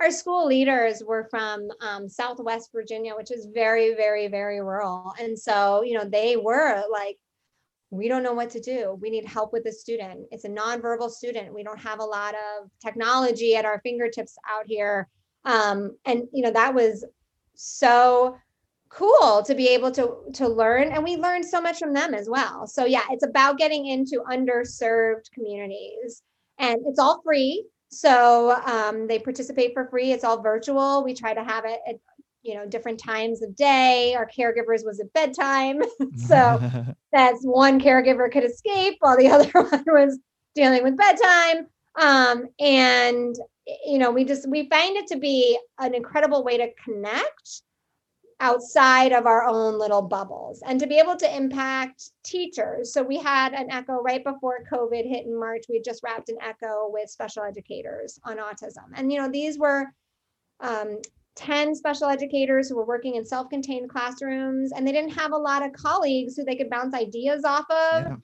[0.00, 5.14] Our school leaders were from um, southwest virginia which is very very very rural.
[5.20, 7.18] And so you know they were like
[7.90, 8.96] we don't know what to do.
[9.00, 10.28] We need help with the student.
[10.30, 11.52] It's a nonverbal student.
[11.52, 15.08] We don't have a lot of technology at our fingertips out here.
[15.44, 17.04] Um, and you know that was
[17.54, 18.36] so
[18.90, 22.28] cool to be able to to learn and we learned so much from them as
[22.28, 22.66] well.
[22.66, 26.22] So yeah it's about getting into underserved communities
[26.58, 27.64] and it's all free.
[27.88, 30.12] So um, they participate for free.
[30.12, 31.02] It's all virtual.
[31.02, 31.96] We try to have it at
[32.42, 34.14] you know different times of day.
[34.14, 35.82] Our caregivers was at bedtime.
[36.16, 36.60] So
[37.12, 40.18] that's one caregiver could escape while the other one was
[40.54, 41.66] dealing with bedtime.
[42.00, 43.34] Um, and
[43.84, 47.62] you know we just we find it to be an incredible way to connect
[48.40, 52.92] outside of our own little bubbles and to be able to impact teachers.
[52.92, 55.64] So we had an echo right before COVID hit in March.
[55.68, 58.86] We just wrapped an echo with special educators on autism.
[58.94, 59.86] And, you know, these were
[60.60, 60.98] um,
[61.36, 65.36] 10 special educators who were working in self contained classrooms and they didn't have a
[65.36, 68.04] lot of colleagues who they could bounce ideas off of.
[68.04, 68.16] Yeah.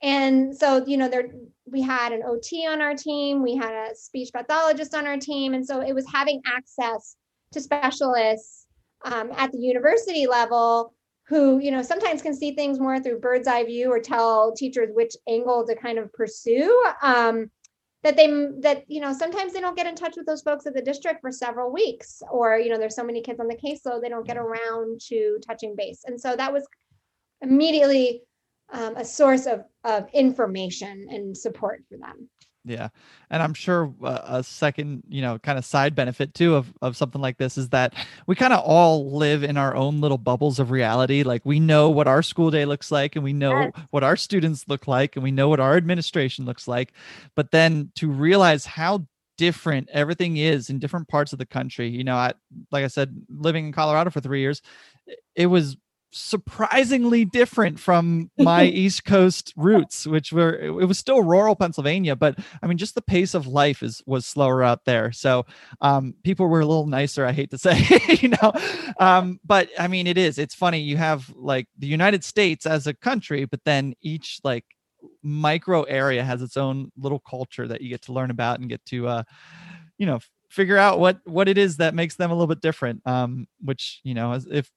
[0.00, 1.30] And so, you know, there
[1.70, 5.52] we had an OT on our team, we had a speech pathologist on our team.
[5.52, 7.16] And so it was having access
[7.52, 8.57] to specialists
[9.04, 10.94] um, at the university level
[11.26, 14.88] who you know sometimes can see things more through bird's eye view or tell teachers
[14.94, 17.50] which angle to kind of pursue um,
[18.02, 18.26] that they
[18.60, 21.20] that you know sometimes they don't get in touch with those folks at the district
[21.20, 24.26] for several weeks or you know there's so many kids on the caseload they don't
[24.26, 26.02] get around to touching base.
[26.06, 26.66] And so that was
[27.42, 28.22] immediately
[28.72, 32.28] um, a source of of information and support for them
[32.68, 32.88] yeah.
[33.30, 36.96] And I'm sure uh, a second, you know, kind of side benefit too of, of
[36.96, 37.94] something like this is that
[38.26, 41.22] we kind of all live in our own little bubbles of reality.
[41.22, 43.72] Like we know what our school day looks like and we know yes.
[43.90, 46.92] what our students look like and we know what our administration looks like.
[47.34, 52.04] But then to realize how different everything is in different parts of the country, you
[52.04, 52.32] know, I,
[52.70, 54.62] like I said, living in Colorado for three years,
[55.34, 55.76] it was
[56.10, 62.38] surprisingly different from my East Coast roots, which were it was still rural Pennsylvania, but
[62.62, 65.12] I mean just the pace of life is was slower out there.
[65.12, 65.46] So
[65.80, 67.80] um, people were a little nicer, I hate to say,
[68.20, 68.52] you know.
[68.98, 70.38] Um, but I mean it is.
[70.38, 70.80] It's funny.
[70.80, 74.64] You have like the United States as a country, but then each like
[75.22, 78.84] micro area has its own little culture that you get to learn about and get
[78.84, 79.22] to uh
[79.96, 80.18] you know
[80.48, 84.00] figure out what what it is that makes them a little bit different um which
[84.02, 84.70] you know if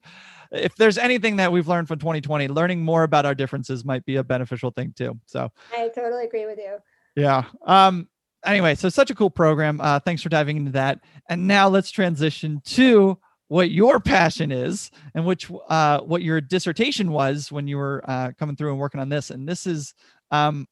[0.51, 4.17] if there's anything that we've learned from 2020 learning more about our differences might be
[4.17, 5.49] a beneficial thing too so.
[5.73, 6.77] I totally agree with you.
[7.15, 8.07] Yeah um
[8.45, 10.99] anyway so such a cool program uh thanks for diving into that.
[11.29, 17.11] And now let's transition to what your passion is and which uh what your dissertation
[17.11, 19.29] was when you were uh coming through and working on this.
[19.29, 19.93] And this is
[20.31, 20.67] um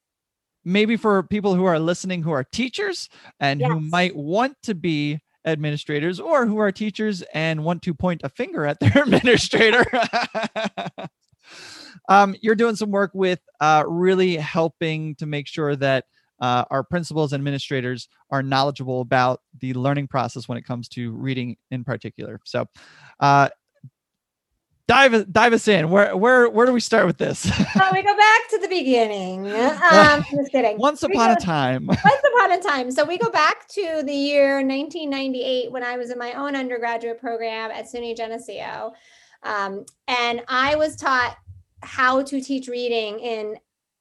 [0.64, 3.70] maybe for people who are listening who are teachers and yes.
[3.70, 8.28] who might want to be administrators or who are teachers and want to point a
[8.28, 9.84] finger at their administrator.
[12.08, 16.04] um, you're doing some work with uh, really helping to make sure that
[16.40, 21.12] uh, our principals and administrators are knowledgeable about the learning process when it comes to
[21.12, 22.40] reading in particular.
[22.44, 22.66] So,
[23.20, 23.50] uh,
[24.90, 25.88] dive dive us in.
[25.88, 27.48] Where where where do we start with this?
[27.76, 29.46] well, we go back to the beginning.
[29.90, 30.78] Um, just kidding.
[30.78, 31.86] Once upon go, a time.
[31.86, 32.90] once upon a time.
[32.90, 37.20] So we go back to the year 1998 when I was in my own undergraduate
[37.20, 38.92] program at SUNY Geneseo,
[39.42, 41.36] um, and I was taught
[41.82, 43.56] how to teach reading in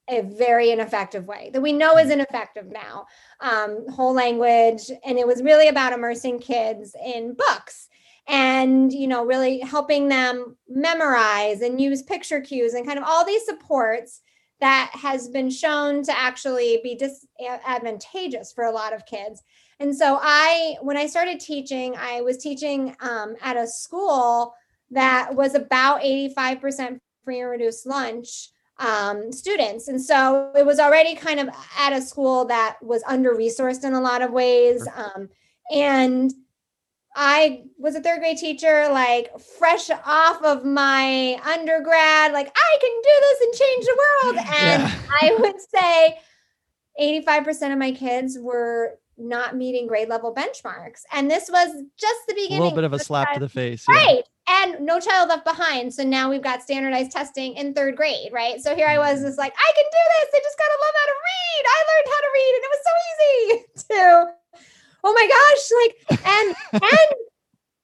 [0.09, 3.05] a very ineffective way that we know is ineffective now
[3.41, 7.88] um, whole language and it was really about immersing kids in books
[8.29, 13.25] and you know really helping them memorize and use picture cues and kind of all
[13.25, 14.21] these supports
[14.61, 19.41] that has been shown to actually be disadvantageous for a lot of kids.
[19.79, 24.53] And so i when i started teaching i was teaching um, at a school
[24.91, 29.87] that was about 85% free and reduced lunch um, students.
[29.87, 33.93] And so it was already kind of at a school that was under resourced in
[33.93, 35.29] a lot of ways um,
[35.71, 36.31] and
[37.21, 43.01] I was a third grade teacher, like fresh off of my undergrad, like I can
[43.03, 44.35] do this and change the world.
[44.61, 44.91] And yeah.
[45.21, 46.19] I would say
[47.27, 51.01] 85% of my kids were not meeting grade level benchmarks.
[51.11, 52.59] And this was just the beginning.
[52.59, 53.85] A little bit of a slap to the face.
[53.89, 54.23] Right.
[54.47, 55.93] And no child left behind.
[55.93, 58.61] So now we've got standardized testing in third grade, right?
[58.61, 59.27] So here I was, mm-hmm.
[59.27, 60.29] just like, I can do this.
[60.35, 61.63] I just got to learn how to read.
[61.67, 64.38] I learned how to read, and it was so easy to
[65.03, 67.09] oh my gosh, like and and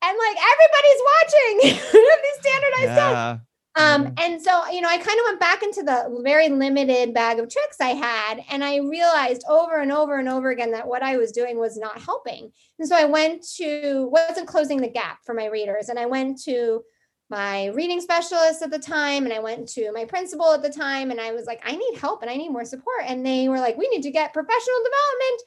[0.06, 1.54] and like everybody's watching
[2.24, 2.96] these standardized yeah.
[2.96, 3.46] tests.
[3.78, 4.14] Um, mm-hmm.
[4.20, 7.50] and so, you know, I kind of went back into the very limited bag of
[7.50, 11.18] tricks I had, and I realized over and over and over again that what I
[11.18, 12.52] was doing was not helping.
[12.80, 16.42] And so I went to wasn't closing the gap for my readers, and I went
[16.44, 16.84] to
[17.30, 21.12] my reading specialist at the time, and I went to my principal at the time,
[21.12, 23.04] and I was like, I need help and I need more support.
[23.06, 25.42] And they were like, we need to get professional development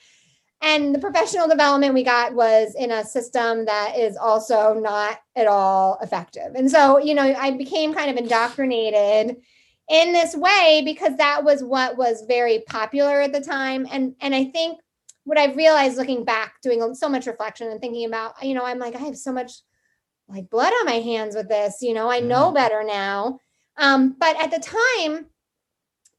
[0.60, 5.46] and the professional development we got was in a system that is also not at
[5.46, 6.54] all effective.
[6.56, 9.36] And so, you know, I became kind of indoctrinated
[9.88, 13.86] in this way because that was what was very popular at the time.
[13.90, 14.80] And and I think
[15.24, 18.78] what I've realized looking back, doing so much reflection and thinking about, you know, I'm
[18.78, 19.52] like, I have so much
[20.28, 22.54] like blood on my hands with this, you know, I know mm-hmm.
[22.54, 23.38] better now.
[23.76, 25.26] Um, but at the time,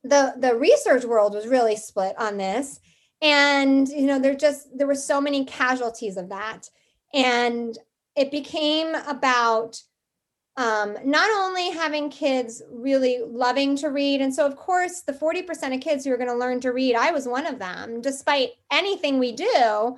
[0.04, 2.80] the the research world was really split on this
[3.22, 6.70] and you know there just there were so many casualties of that.
[7.14, 7.78] And
[8.16, 9.82] it became about
[10.58, 14.22] um, not only having kids really loving to read.
[14.22, 16.96] And so of course the 40% of kids who are going to learn to read
[16.96, 19.98] i was one of them despite anything we do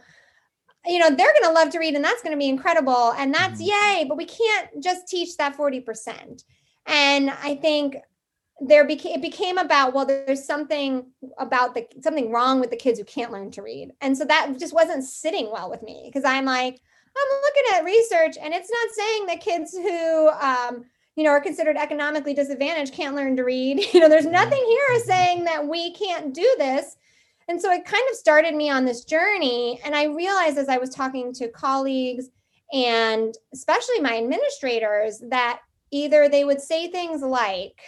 [0.86, 3.14] you know they're going to love to read and that's going to be incredible.
[3.18, 4.00] And that's mm-hmm.
[4.00, 6.44] yay but we can't just teach that 40%
[6.88, 7.98] and i think
[8.64, 11.08] there became it became about well there's something
[11.40, 14.54] about the something wrong with the kids who can't learn to read and so that
[14.60, 16.80] just wasn't sitting well with me because i'm like
[17.18, 20.86] i'm looking at research and it's not saying that kids who um,
[21.16, 23.86] you know, are considered economically disadvantaged can't learn to read.
[23.94, 26.96] You know, there's nothing here saying that we can't do this.
[27.48, 29.80] And so it kind of started me on this journey.
[29.84, 32.30] And I realized as I was talking to colleagues
[32.72, 35.60] and especially my administrators that
[35.92, 37.82] either they would say things like,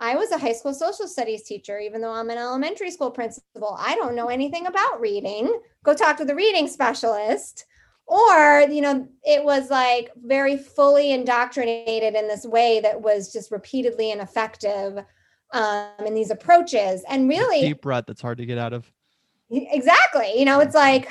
[0.00, 3.76] I was a high school social studies teacher, even though I'm an elementary school principal.
[3.78, 5.60] I don't know anything about reading.
[5.82, 7.64] Go talk to the reading specialist.
[8.06, 13.50] Or you know it was like very fully indoctrinated in this way that was just
[13.50, 15.04] repeatedly ineffective
[15.52, 17.04] um, in these approaches.
[17.08, 18.90] And really deep rut that's hard to get out of.
[19.50, 20.38] Exactly.
[20.38, 21.10] You know it's like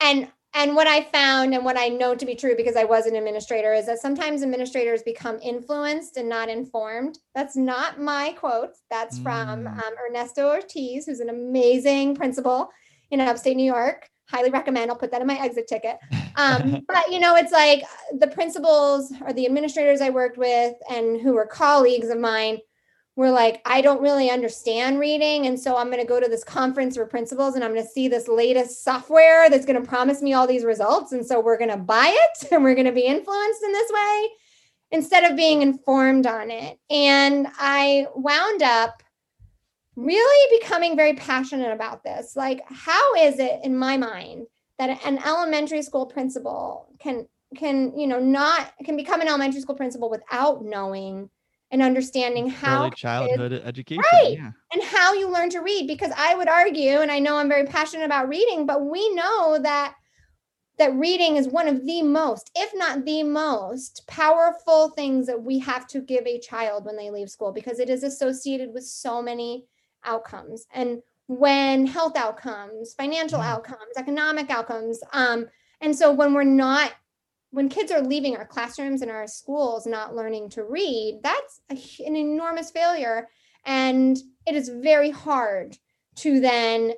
[0.00, 3.06] and and what i found and what i know to be true because i was
[3.06, 8.70] an administrator is that sometimes administrators become influenced and not informed that's not my quote
[8.90, 9.22] that's mm.
[9.22, 12.68] from um, ernesto ortiz who's an amazing principal
[13.10, 14.90] in upstate new york highly recommend.
[14.90, 15.98] I'll put that in my exit ticket.
[16.36, 17.84] Um, but you know, it's like
[18.18, 22.58] the principals or the administrators I worked with and who were colleagues of mine
[23.14, 25.46] were like, I don't really understand reading.
[25.46, 27.90] And so I'm going to go to this conference for principals and I'm going to
[27.90, 31.12] see this latest software that's going to promise me all these results.
[31.12, 33.90] And so we're going to buy it and we're going to be influenced in this
[33.92, 34.28] way
[34.92, 36.78] instead of being informed on it.
[36.90, 39.02] And I wound up
[39.94, 42.34] really becoming very passionate about this.
[42.34, 44.46] Like, how is it in my mind
[44.78, 49.74] that an elementary school principal can can you know not can become an elementary school
[49.74, 51.28] principal without knowing
[51.72, 54.50] and understanding how early childhood education right yeah.
[54.72, 57.66] and how you learn to read because i would argue and i know i'm very
[57.66, 59.94] passionate about reading but we know that
[60.78, 65.58] that reading is one of the most if not the most powerful things that we
[65.58, 69.22] have to give a child when they leave school because it is associated with so
[69.22, 69.64] many
[70.04, 73.44] outcomes and when health outcomes financial mm.
[73.44, 75.46] outcomes economic outcomes um,
[75.80, 76.92] and so when we're not
[77.52, 82.04] when kids are leaving our classrooms and our schools not learning to read that's a,
[82.04, 83.28] an enormous failure
[83.64, 85.76] and it is very hard
[86.16, 86.92] to then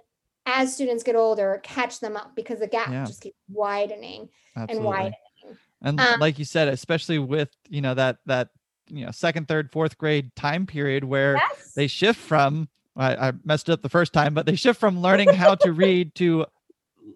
[0.47, 3.05] as students get older catch them up because the gap yeah.
[3.05, 4.77] just keeps widening Absolutely.
[4.77, 8.49] and widening and um, like you said especially with you know that that
[8.89, 11.73] you know second third fourth grade time period where yes.
[11.75, 15.35] they shift from I, I messed up the first time, but they shift from learning
[15.35, 16.47] how to read to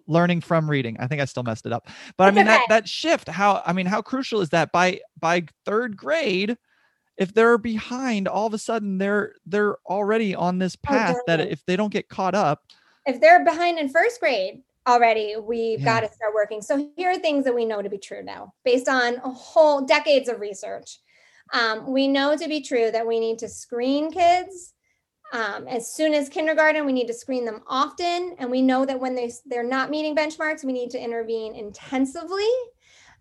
[0.07, 0.97] learning from reading.
[0.99, 1.87] I think I still messed it up.
[2.17, 5.45] But I mean that that shift, how I mean, how crucial is that by by
[5.65, 6.57] third grade?
[7.17, 11.23] If they're behind, all of a sudden they're they're already on this oh, path oh,
[11.27, 12.63] that if they don't get caught up.
[13.05, 15.85] If they're behind in first grade already, we've yeah.
[15.85, 16.61] got to start working.
[16.61, 19.81] So here are things that we know to be true now, based on a whole
[19.81, 20.99] decades of research.
[21.51, 24.73] Um, we know to be true that we need to screen kids
[25.31, 28.35] um, as soon as kindergarten, we need to screen them often.
[28.39, 32.49] And we know that when they, they're not meeting benchmarks, we need to intervene intensively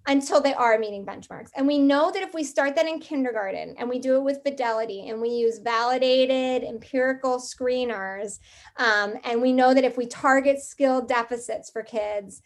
[0.07, 1.51] until they are meeting benchmarks.
[1.55, 4.43] And we know that if we start that in kindergarten and we do it with
[4.43, 8.39] fidelity and we use validated empirical screeners,
[8.79, 12.41] um, and we know that if we target skill deficits for kids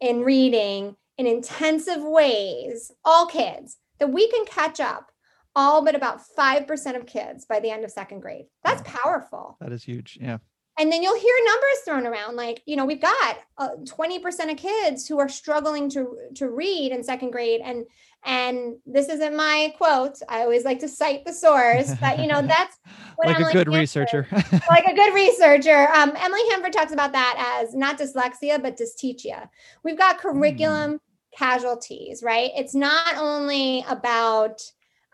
[0.00, 5.11] in reading in intensive ways, all kids, that we can catch up
[5.54, 8.46] all but about 5% of kids by the end of second grade.
[8.64, 9.56] That's powerful.
[9.60, 10.18] That is huge.
[10.20, 10.38] Yeah.
[10.78, 14.56] And then you'll hear numbers thrown around like, you know, we've got uh, 20% of
[14.56, 17.84] kids who are struggling to to read in second grade and
[18.24, 20.16] and this isn't my quote.
[20.28, 22.78] I always like to cite the source, but you know, that's
[23.16, 24.26] what like Emily a good Hanford, researcher.
[24.70, 25.88] like a good researcher.
[25.92, 29.48] Um, Emily Hanford talks about that as not dyslexia, but dysteachia.
[29.84, 30.98] We've got curriculum mm.
[31.36, 32.50] casualties, right?
[32.56, 34.62] It's not only about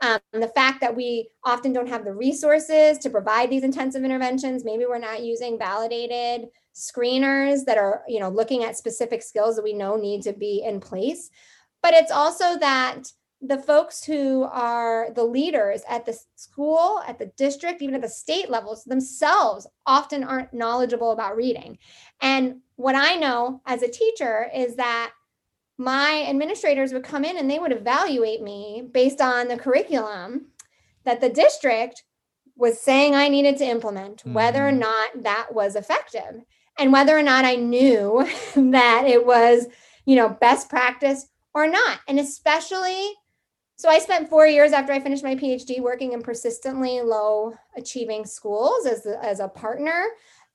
[0.01, 4.65] um, the fact that we often don't have the resources to provide these intensive interventions,
[4.65, 9.65] maybe we're not using validated screeners that are, you know, looking at specific skills that
[9.65, 11.31] we know need to be in place.
[11.83, 17.31] But it's also that the folks who are the leaders at the school, at the
[17.37, 21.79] district, even at the state levels themselves often aren't knowledgeable about reading.
[22.21, 25.13] And what I know as a teacher is that
[25.79, 30.47] my administrators would come in and they would evaluate me based on the curriculum
[31.05, 32.03] that the district
[32.57, 34.35] was saying I needed to implement, mm-hmm.
[34.35, 34.81] whether or mm-hmm.
[34.81, 36.43] not that was effective
[36.79, 39.67] and whether or not I knew that it was,
[40.05, 42.01] you know, best practice or not.
[42.09, 43.13] And especially,
[43.77, 48.27] so I spent four years after I finished my PhD working in persistently low achieving
[48.27, 50.07] schools as, as a partner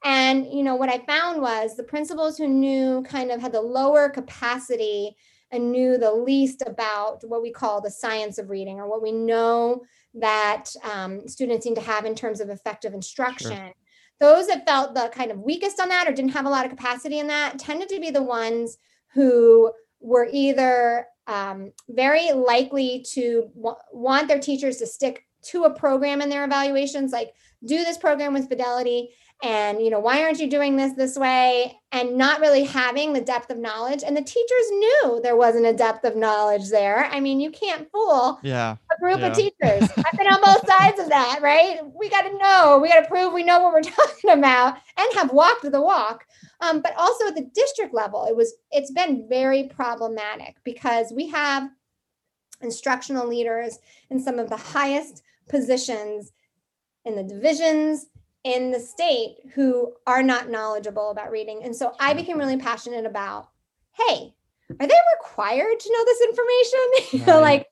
[0.04, 3.62] and you know what I found was the principals who knew kind of had the
[3.62, 5.16] lower capacity
[5.52, 9.12] and knew the least about what we call the science of reading or what we
[9.12, 9.84] know
[10.16, 13.56] that um, students need to have in terms of effective instruction.
[13.56, 13.74] Sure.
[14.20, 16.72] Those that felt the kind of weakest on that or didn't have a lot of
[16.72, 18.78] capacity in that tended to be the ones
[19.14, 25.74] who were either um, very likely to w- want their teachers to stick to a
[25.74, 27.34] program in their evaluations, like
[27.66, 29.10] do this program with fidelity
[29.42, 31.80] and you know why aren't you doing this this way?
[31.92, 34.04] And not really having the depth of knowledge.
[34.04, 37.06] And the teachers knew there wasn't a depth of knowledge there.
[37.06, 38.78] I mean you can't fool yeah.
[38.96, 39.28] a group yeah.
[39.28, 39.90] of teachers.
[39.98, 41.80] I've been on both sides of that right?
[41.98, 42.80] We got to know.
[42.82, 46.26] We got to prove we know what we're talking about and have walked the walk.
[46.62, 51.28] Um, but also at the district level it was it's been very problematic because we
[51.28, 51.70] have
[52.62, 53.80] instructional leaders
[54.10, 56.32] in some of the highest positions
[57.06, 58.06] in the divisions
[58.44, 61.64] in the state who are not knowledgeable about reading.
[61.64, 63.50] And so I became really passionate about
[63.96, 64.34] hey,
[64.80, 66.80] are they required to know this information?
[67.20, 67.68] you know, like,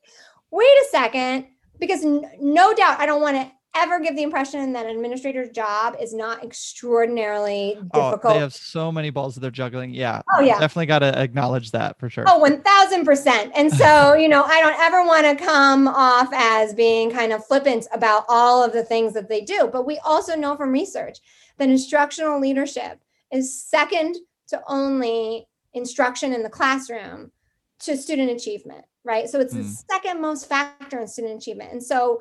[0.52, 1.46] wait a second,
[1.80, 5.48] because n- no doubt I don't want to ever give the impression that an administrator's
[5.50, 8.20] job is not extraordinarily difficult.
[8.24, 9.94] Oh, they have so many balls that they're juggling.
[9.94, 10.20] Yeah.
[10.36, 10.58] Oh, yeah.
[10.60, 12.24] Definitely got to acknowledge that for sure.
[12.28, 13.50] Oh, 1000%.
[13.54, 17.46] And so, you know, I don't ever want to come off as being kind of
[17.46, 19.68] flippant about all of the things that they do.
[19.72, 21.18] But we also know from research
[21.58, 23.00] that instructional leadership
[23.32, 24.16] is second
[24.48, 27.32] to only instruction in the classroom
[27.80, 29.28] to student achievement, right?
[29.30, 29.84] So it's the Mm.
[29.90, 31.72] second most factor in student achievement.
[31.72, 32.20] And so,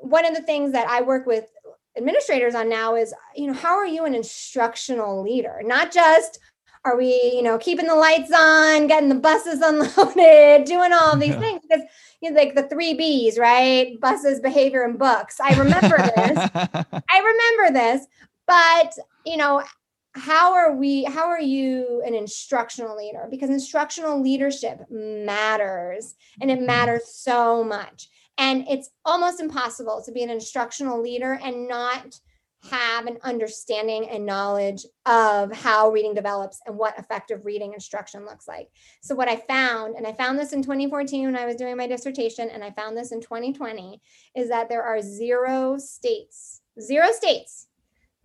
[0.00, 1.46] one of the things that I work with
[1.96, 5.60] administrators on now is, you know, how are you an instructional leader?
[5.64, 6.38] Not just
[6.84, 11.30] are we, you know, keeping the lights on, getting the buses unloaded, doing all these
[11.30, 11.40] Yeah.
[11.40, 11.84] things because
[12.20, 13.98] you know, like the three B's, right?
[14.00, 15.38] Buses, behavior, and books.
[15.40, 16.50] I remember this.
[16.54, 18.06] I remember this,
[18.46, 19.62] but you know,
[20.14, 23.26] how are we how are you an instructional leader?
[23.30, 26.66] Because instructional leadership matters and it mm-hmm.
[26.66, 28.08] matters so much.
[28.38, 32.18] And it's almost impossible to be an instructional leader and not
[32.70, 38.48] have an understanding and knowledge of how reading develops and what effective reading instruction looks
[38.48, 38.68] like.
[39.00, 41.86] So, what I found, and I found this in 2014 when I was doing my
[41.86, 44.00] dissertation, and I found this in 2020,
[44.34, 47.68] is that there are zero states, zero states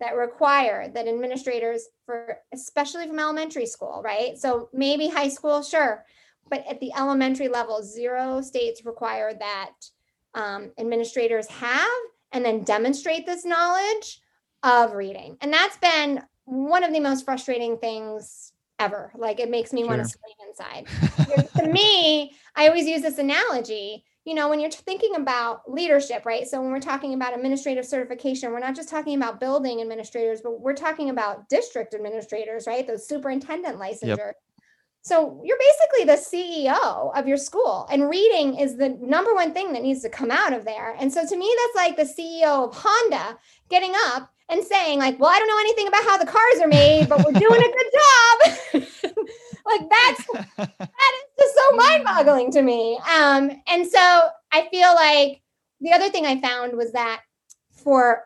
[0.00, 6.04] that require that administrators for especially from elementary school right so maybe high school sure
[6.50, 9.70] but at the elementary level zero states require that
[10.34, 11.88] um, administrators have
[12.32, 14.20] and then demonstrate this knowledge
[14.62, 19.72] of reading and that's been one of the most frustrating things ever like it makes
[19.72, 20.86] me want to scream inside
[21.56, 24.04] to me, I always use this analogy.
[24.24, 26.46] You know, when you're thinking about leadership, right?
[26.46, 30.60] So when we're talking about administrative certification, we're not just talking about building administrators, but
[30.60, 32.86] we're talking about district administrators, right?
[32.86, 34.32] Those superintendent licensure.
[35.04, 39.74] So you're basically the CEO of your school, and reading is the number one thing
[39.74, 40.96] that needs to come out of there.
[40.98, 43.36] And so to me, that's like the CEO of Honda
[43.68, 46.68] getting up and saying, like, "Well, I don't know anything about how the cars are
[46.68, 49.16] made, but we're doing a good job."
[49.66, 50.26] like that's
[50.56, 52.98] that is just so mind-boggling to me.
[53.14, 55.42] Um, and so I feel like
[55.82, 57.20] the other thing I found was that
[57.72, 58.22] for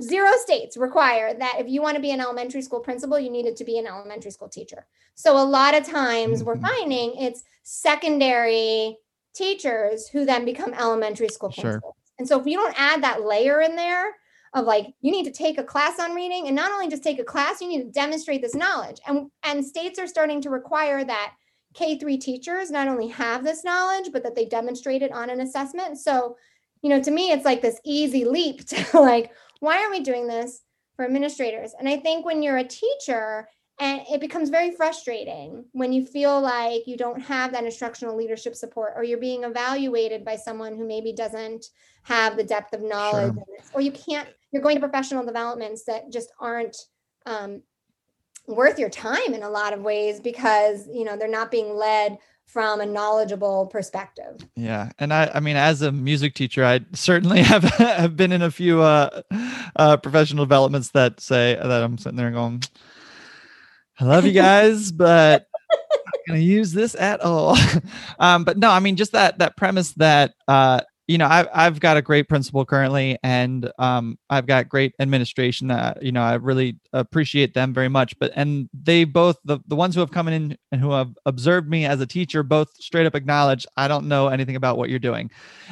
[0.00, 3.56] zero states require that if you want to be an elementary school principal, you needed
[3.56, 4.86] to be an elementary school teacher.
[5.14, 6.62] So a lot of times we're Mhm.
[6.62, 8.98] finding it's secondary
[9.34, 11.62] teachers who then become elementary school Sure.
[11.62, 11.94] principals.
[12.18, 14.16] And so if you don't add that layer in there
[14.54, 17.18] of like you need to take a class on reading and not only just take
[17.18, 19.00] a class, you need to demonstrate this knowledge.
[19.06, 21.34] And and states are starting to require that
[21.74, 25.98] K3 teachers not only have this knowledge, but that they demonstrate it on an assessment.
[25.98, 26.36] So,
[26.82, 30.26] you know, to me, it's like this easy leap to like, why aren't we doing
[30.26, 30.62] this
[30.96, 31.72] for administrators?
[31.78, 33.48] And I think when you're a teacher,
[33.80, 38.54] and it becomes very frustrating when you feel like you don't have that instructional leadership
[38.54, 41.66] support or you're being evaluated by someone who maybe doesn't
[42.02, 46.12] have the depth of knowledge this, or you can't you're going to professional developments that
[46.12, 46.76] just aren't
[47.26, 47.62] um,
[48.46, 52.18] worth your time in a lot of ways because you know they're not being led
[52.46, 54.46] from a knowledgeable perspective.
[54.56, 58.42] Yeah, and I, I mean, as a music teacher, I certainly have have been in
[58.42, 59.22] a few uh,
[59.76, 62.62] uh, professional developments that say that I'm sitting there going,
[64.02, 67.56] "I love you guys, but I'm not gonna use this at all."
[68.18, 71.80] um, but no, I mean, just that that premise that uh, you know, I've I've
[71.80, 75.68] got a great principal currently, and um, I've got great administration.
[75.68, 78.18] That you know, I really appreciate them very much.
[78.18, 81.68] But and they both the the ones who have come in and who have observed
[81.68, 84.98] me as a teacher, both straight up acknowledge I don't know anything about what you're
[84.98, 85.30] doing,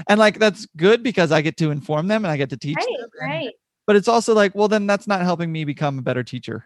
[0.09, 2.77] and like that's good because I get to inform them and I get to teach
[2.77, 3.09] right them.
[3.21, 3.55] and- right
[3.87, 6.65] But it's also like, well, then that's not helping me become a better teacher.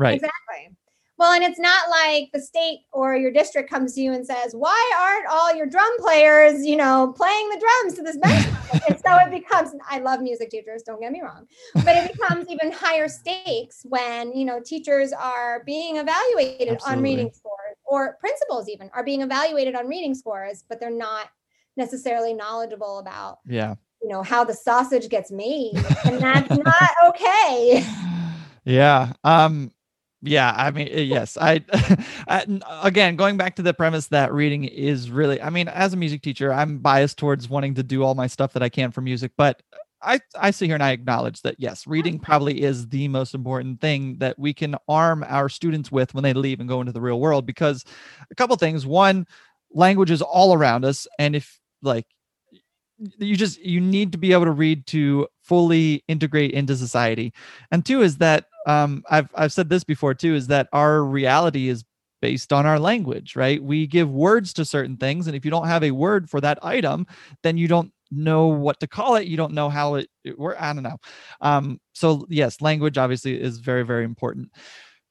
[0.00, 0.14] Right.
[0.14, 0.74] Exactly.
[1.18, 4.54] Well, and it's not like the state or your district comes to you and says,
[4.54, 8.98] "Why aren't all your drum players, you know, playing the drums to this benchmark?" and
[8.98, 9.74] so it becomes.
[9.90, 10.82] I love music teachers.
[10.82, 15.62] Don't get me wrong, but it becomes even higher stakes when you know teachers are
[15.66, 20.80] being evaluated on reading scores or principals even are being evaluated on reading scores, but
[20.80, 21.28] they're not
[21.76, 23.74] necessarily knowledgeable about Yeah.
[24.02, 25.74] you know how the sausage gets made
[26.06, 27.86] and that's not okay
[28.64, 29.12] Yeah.
[29.24, 29.70] Um
[30.22, 31.36] yeah, I mean eh, yes.
[31.40, 31.64] I,
[32.82, 36.22] again going back to the premise that reading is really I mean as a music
[36.22, 39.32] teacher, I'm biased towards wanting to do all my stuff that I can for music,
[39.36, 39.62] but
[40.02, 43.80] I I sit here and I acknowledge that yes, reading probably is the most important
[43.80, 47.00] thing that we can arm our students with when they leave and go into the
[47.00, 47.84] real world because
[48.30, 48.86] a couple things.
[48.86, 49.26] One,
[49.72, 52.06] language is all around us and if like
[52.98, 57.32] you just you need to be able to read to fully integrate into society
[57.70, 61.68] and two is that um i've i've said this before too is that our reality
[61.68, 61.84] is
[62.20, 63.62] based on our language right?
[63.62, 66.58] We give words to certain things and if you don't have a word for that
[66.62, 67.06] item
[67.42, 70.56] then you don't know what to call it you don't know how it, it work
[70.60, 70.98] i don't know.
[71.40, 74.50] Um so yes language obviously is very very important.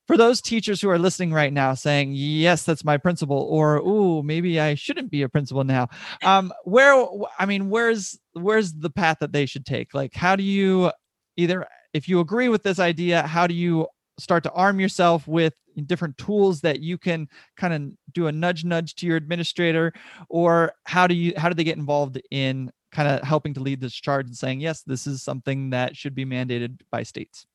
[0.05, 4.21] For those teachers who are listening right now saying yes that's my principal or oh
[4.21, 5.87] maybe i shouldn't be a principal now
[6.23, 7.05] um where
[7.39, 9.93] i mean where's where's the path that they should take?
[9.93, 10.91] Like how do you
[11.37, 13.87] either if you agree with this idea how do you
[14.17, 15.53] start to arm yourself with
[15.85, 19.93] different tools that you can kind of do a nudge nudge to your administrator?
[20.27, 23.79] Or how do you how do they get involved in kind of helping to lead
[23.79, 27.45] this charge and saying yes this is something that should be mandated by states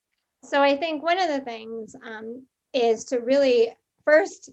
[0.44, 3.68] so i think one of the things um, is to really
[4.04, 4.50] first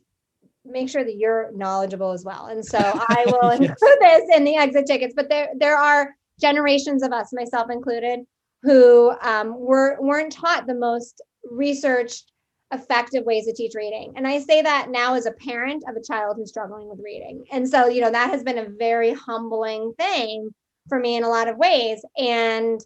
[0.66, 2.48] make sure that you're knowledgeable as well.
[2.48, 3.70] And so i will Yes.
[3.70, 8.22] include this in the exit tickets but there there are generations of us myself included
[8.64, 12.32] who um, were weren't taught the most researched
[12.74, 14.14] effective ways to teach reading.
[14.16, 17.44] And i say that now as a parent of a child who's struggling with reading.
[17.52, 20.50] And so you know that has been a very humbling thing
[20.88, 22.04] for me in a lot of ways.
[22.18, 22.80] And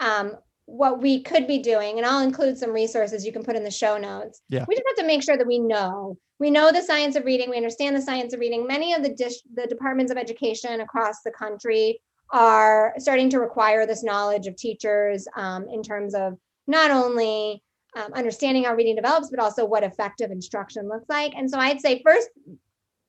[0.00, 3.64] um, what we could be doing and i'll include some resources you can put in
[3.64, 4.42] the show notes.
[4.50, 4.66] Yeah.
[4.68, 6.18] we just have to make sure that we know.
[6.38, 7.48] We know the science of reading.
[7.50, 8.66] We understand the science of reading.
[8.66, 12.00] Many of the dish the departments of education across the country
[12.30, 17.62] are starting to require this knowledge of teachers um, in terms of not only
[17.96, 21.34] um, understanding how reading develops, but also what effective instruction looks like.
[21.34, 22.28] And so I'd say first,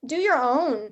[0.06, 0.92] do your own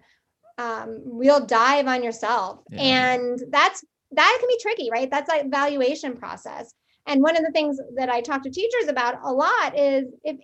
[0.57, 3.13] um, real dive on yourself, Yeah.
[3.13, 5.09] and that's that can be tricky, right?
[5.11, 6.73] That's like evaluation process.
[7.07, 10.37] And one of the things that I talk to teachers about a lot is if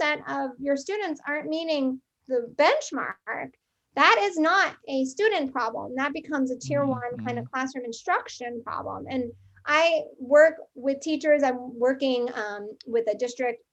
[0.00, 3.50] 80% of your students aren't meeting the benchmark,
[3.98, 5.92] that is not a student problem.
[5.96, 9.06] That becomes a tier one kind of classroom instruction problem.
[9.10, 9.32] And
[9.66, 11.42] I work with teachers.
[11.42, 13.64] I'm working um, with a district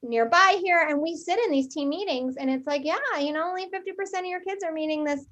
[0.00, 3.48] nearby here, and we sit in these team meetings, and it's like, yeah, you know,
[3.48, 5.26] only 50% of your kids are meeting this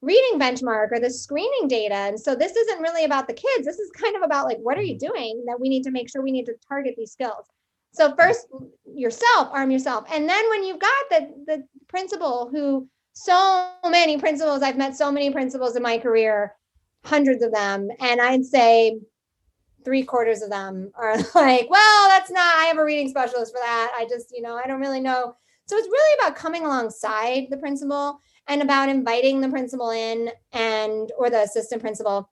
[0.00, 1.94] reading benchmark or the screening data.
[1.94, 3.66] And so this isn't really about the kids.
[3.66, 6.10] This is kind of about like, what are you doing that we need to make
[6.10, 7.46] sure we need to target these skills.
[7.92, 8.48] So first
[8.96, 10.06] yourself, arm yourself.
[10.10, 15.12] And then when you've got the the principal who so many principals, I've met so
[15.12, 16.54] many principals in my career,
[17.04, 19.00] hundreds of them, and I'd say
[19.84, 23.60] three quarters of them are like, well, that's not, I have a reading specialist for
[23.60, 23.92] that.
[23.96, 25.36] I just, you know, I don't really know.
[25.66, 31.10] So it's really about coming alongside the principal and about inviting the principal in and
[31.16, 32.30] or the assistant principal.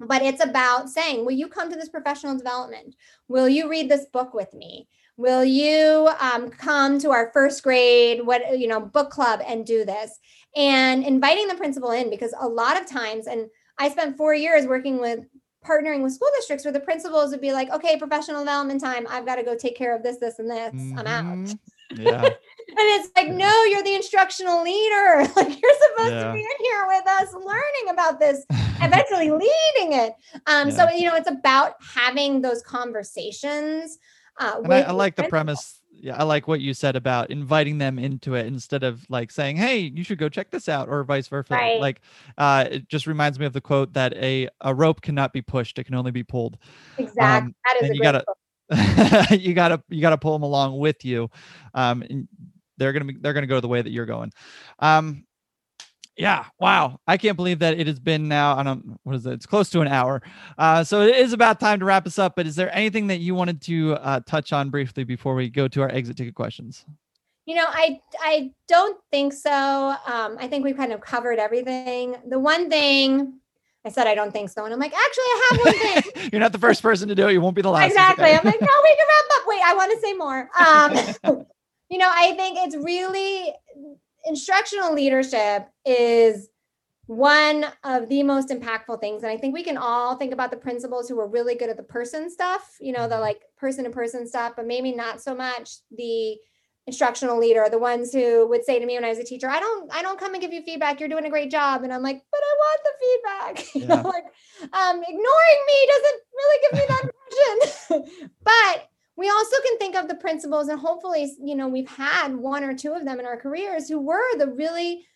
[0.00, 2.96] But it's about saying will you come to this professional development?
[3.28, 8.24] Will you read this book with me will you um, come to our first grade
[8.26, 10.18] what you know book club and do this
[10.56, 13.46] and inviting the principal in because a lot of times and
[13.78, 15.20] i spent four years working with
[15.64, 19.26] partnering with school districts where the principals would be like okay professional development time i've
[19.26, 21.58] got to go take care of this this and this i'm out Mhm.
[21.98, 22.22] yeah
[22.74, 25.18] and it's like, no, you're the instructional leader.
[25.36, 26.28] Like you're supposed Yeah.
[26.28, 28.46] to be in here with us learning about this,
[28.80, 30.14] eventually leading it.
[30.46, 33.98] Um, so you know, it's about having those conversations.
[34.42, 37.78] Uh, and I, I like the premise yeah i like what you said about inviting
[37.78, 41.04] them into it instead of like saying hey you should go check this out or
[41.04, 41.78] vice versa Right.
[41.80, 42.00] like
[42.38, 45.78] uh it just reminds me of the quote that a a rope cannot be pushed
[45.78, 46.58] it can only be pulled
[46.98, 47.22] Exactly.
[47.48, 48.24] um, that is and you gotta-
[49.38, 51.30] you gotta you gotta pull them along with you
[51.74, 52.26] um and
[52.78, 54.32] they're gonna be they're gonna go the way that you're going
[54.80, 55.24] um
[56.16, 59.32] yeah wow i can't believe that it has been now i don't what is it
[59.32, 60.22] it's close to an hour
[60.58, 63.18] uh so it is about time to wrap us up but is there anything that
[63.18, 66.84] you wanted to uh touch on briefly before we go to our exit ticket questions
[67.46, 69.50] You know, I I don't think so.
[69.50, 72.14] Um, I think we've kind of covered everything.
[72.28, 73.40] The one thing
[73.84, 76.28] I said I don't think so, and I'm like, actually, I have one thing.
[76.32, 78.30] you're not the first person to do it you won't be the last exactly.
[78.30, 79.44] I'm like, no, we can wrap up.
[79.46, 80.50] Wait, I want to say more.
[81.26, 81.46] Um,
[81.90, 83.52] you know, I think it's really
[84.26, 86.48] instructional leadership is
[87.06, 89.22] one of the most impactful things.
[89.22, 91.76] And I think we can all think about the principals who are really good at
[91.76, 95.34] the person stuff, you know, the like person to person stuff, but maybe not so
[95.34, 96.36] much the
[96.86, 99.60] instructional leader, the ones who would say to me when I was a teacher, I
[99.60, 101.00] don't, I don't come and give you feedback.
[101.00, 101.82] You're doing a great job.
[101.82, 103.66] And I'm like, but I want the feedback.
[103.74, 104.02] You Yeah.
[104.02, 104.24] know, like
[104.72, 107.04] um, ignoring me doesn't really give me that
[107.90, 108.30] impression.
[108.44, 112.64] but we also can think of the principals and hopefully, you know, we've had one
[112.64, 115.06] or two of them in our careers who were the really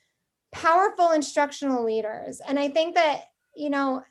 [0.52, 2.40] powerful instructional leaders.
[2.46, 3.22] And I think that,
[3.54, 4.02] you know,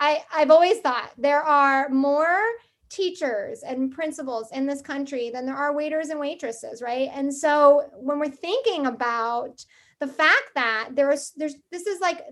[0.00, 2.40] I, I've always thought there are more
[2.88, 7.08] teachers and principals in this country than there are waiters and waitresses, right?
[7.12, 9.64] And so when we're thinking about
[10.00, 12.22] the fact that there's there's this is like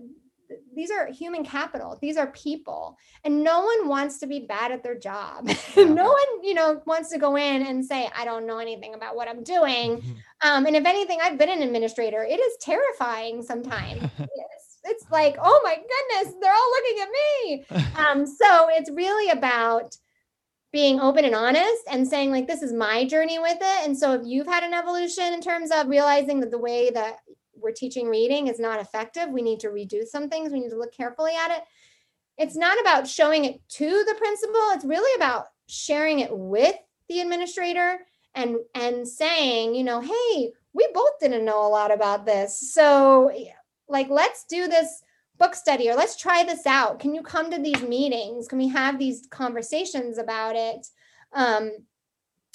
[0.75, 1.97] these are human capital.
[2.01, 2.97] These are people.
[3.23, 5.49] And no one wants to be bad at their job.
[5.75, 9.15] No one you know wants to go in and say i don't know anything about
[9.15, 10.03] what i'm doing.
[10.41, 12.23] Um, and if anything i've been an administrator.
[12.23, 14.03] It is terrifying sometimes.
[14.19, 17.85] It's, it's like oh my goodness they're all looking at me.
[17.99, 19.95] Um, so it's really about
[20.71, 23.85] being open and honest and saying like this is my journey with it.
[23.85, 27.17] And so if you've had an evolution in terms of realizing that the way that
[27.61, 30.77] we're teaching reading is not effective we need to redo some things we need to
[30.77, 31.63] look carefully at it.
[32.37, 36.75] It's not about showing it to the principal it's really about sharing it with
[37.07, 37.99] the administrator
[38.35, 43.31] and and saying you know hey we both didn't know a lot about this so
[43.87, 45.03] like let's do this
[45.37, 46.99] book study or let's try this out.
[46.99, 48.45] Can you come to these meetings?
[48.45, 50.85] Can we have these conversations about it?
[51.31, 51.71] Um,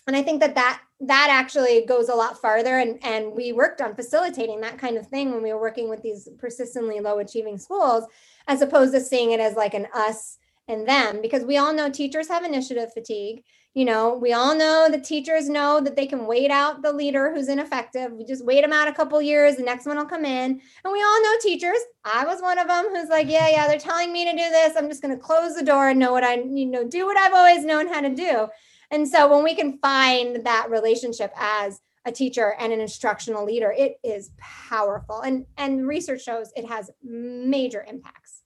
[0.07, 3.81] and i think that that that actually goes a lot farther and and we worked
[3.81, 7.59] on facilitating that kind of thing when we were working with these persistently low achieving
[7.59, 8.05] schools
[8.47, 10.39] as opposed to seeing it as like an us
[10.69, 13.45] and them because we all know teachers have initiative fatigue.
[13.75, 17.35] You know we all know the teachers know that they can wait out the leader
[17.35, 18.13] who's ineffective.
[18.13, 20.61] We just wait them out a couple years the next one will come in.
[20.85, 21.79] And we all know teachers.
[22.05, 24.77] I was one of them who's like yeah yeah they're telling me to do this.
[24.77, 27.17] I'm just going to close the door and know what i you know do what
[27.17, 28.47] i've always known how to do
[28.91, 33.75] and so when we can find that relationship as a teacher and an instructional leader
[33.77, 35.21] it is powerful.
[35.21, 38.44] And and research shows it has major impacts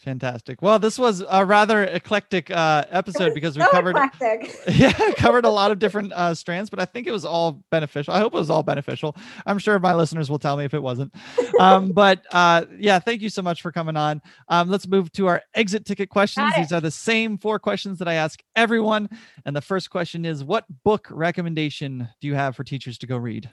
[0.00, 0.62] Fantastic.
[0.62, 4.56] Well, this was a rather eclectic uh, episode because we So covered eclectic.
[4.78, 8.14] yeah covered a lot of different uh, strands, but I think it was all beneficial.
[8.14, 9.14] I hope it was all beneficial.
[9.44, 11.14] I'm sure my listeners will tell me if it wasn't.
[11.58, 14.22] Um, but uh, yeah, thank you so much for coming on.
[14.48, 16.50] Um, let's move to our exit ticket questions.
[16.56, 19.10] These are the same four questions that I ask everyone,
[19.44, 23.18] and the first question is: What book recommendation do you have for teachers to go
[23.18, 23.50] read?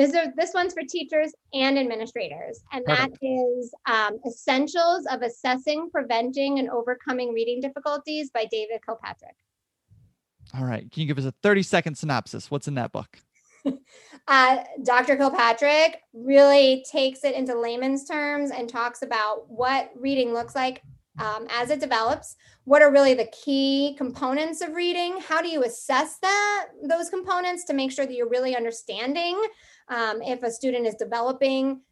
[0.00, 5.90] This are this one's for teachers and administrators, and that is um, Essentials of Assessing,
[5.92, 9.36] Preventing, and Overcoming Reading Difficulties by David Kilpatrick.
[10.56, 12.50] All right, can you give us a 30 second synopsis?
[12.50, 13.18] What's in that book?
[14.28, 15.16] Uh, Dr.
[15.16, 20.82] Kilpatrick really takes it into layman's terms and talks about what reading looks like
[21.18, 22.36] um, as it develops.
[22.64, 25.18] What are really the key components of reading?
[25.20, 29.42] How do you assess that those components to make sure that you're really understanding
[29.90, 31.82] um, if a student is developing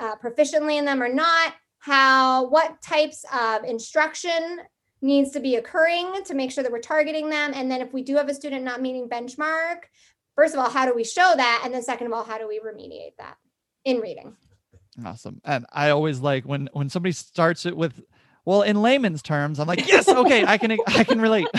[0.00, 1.54] uh, proficiently in them or not?
[1.78, 4.60] How what types of instruction
[5.02, 7.52] needs to be occurring to make sure that we're targeting them?
[7.54, 9.82] And then if we do have a student not meeting benchmark,
[10.34, 11.62] first of all, how do we show that?
[11.64, 13.36] And then second of all, how do we remediate that
[13.84, 14.36] in reading?
[15.04, 15.40] Awesome.
[15.44, 18.02] And I always like when when somebody starts it with
[18.46, 21.46] well, in layman's terms, I'm like, yes, okay, I can I can relate.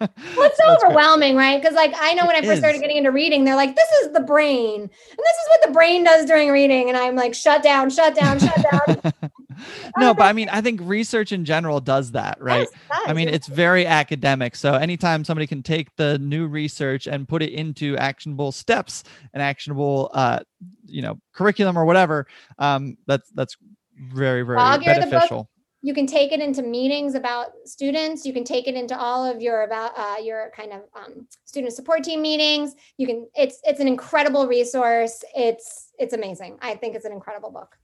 [0.00, 0.92] Well, it's so That's great.
[0.92, 1.60] overwhelming, right?
[1.60, 3.88] Because like I know when It I first started getting into reading, they're like, this
[4.02, 4.80] is the brain.
[4.80, 6.88] And this is what the brain does during reading.
[6.88, 9.12] And I'm like, shut down, shut down, shut down.
[9.98, 12.60] no, but I mean, I think research in general does that, right?
[12.90, 14.56] Yes, it I mean, it's very academic.
[14.56, 19.04] So anytime somebody can take the new research and put it into actionable steps
[19.34, 20.40] and actionable, uh,
[20.86, 22.26] you know, curriculum or whatever,
[22.58, 23.56] um, that's that's
[23.98, 25.49] very very Log your- the book- beneficial.
[25.82, 28.26] You can take it into meetings about students.
[28.26, 31.72] You can take it into all of your about uh, your kind of um, student
[31.72, 32.74] support team meetings.
[32.98, 35.24] You can it's it's an incredible resource.
[35.34, 36.58] It's it's amazing.
[36.60, 37.76] I think it's an incredible book.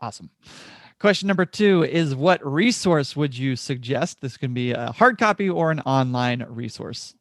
[0.00, 0.30] Awesome.
[0.98, 4.20] Question number two is what resource would you suggest?
[4.22, 7.14] This can be a hard copy or an online resource.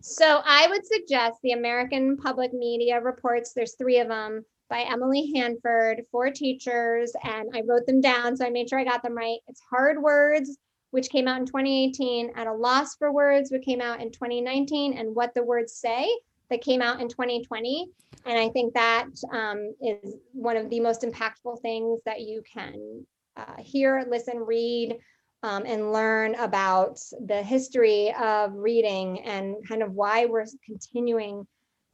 [0.00, 3.52] so i would suggest the american public media reports.
[3.52, 8.46] There's three of them by emily hanford for teachers and i wrote them down so
[8.46, 9.38] i made sure i got them right.
[9.48, 10.56] It's hard words
[10.90, 14.96] which came out in 2018 at a loss for words which came out in 2019
[14.96, 16.08] and what the words say
[16.50, 17.86] that came out in 2020
[18.26, 23.06] and i think that um, is one of the most impactful things that you can
[23.36, 24.96] uh, hear listen read
[25.42, 31.46] um, and learn about the history of reading and kind of why we're continuing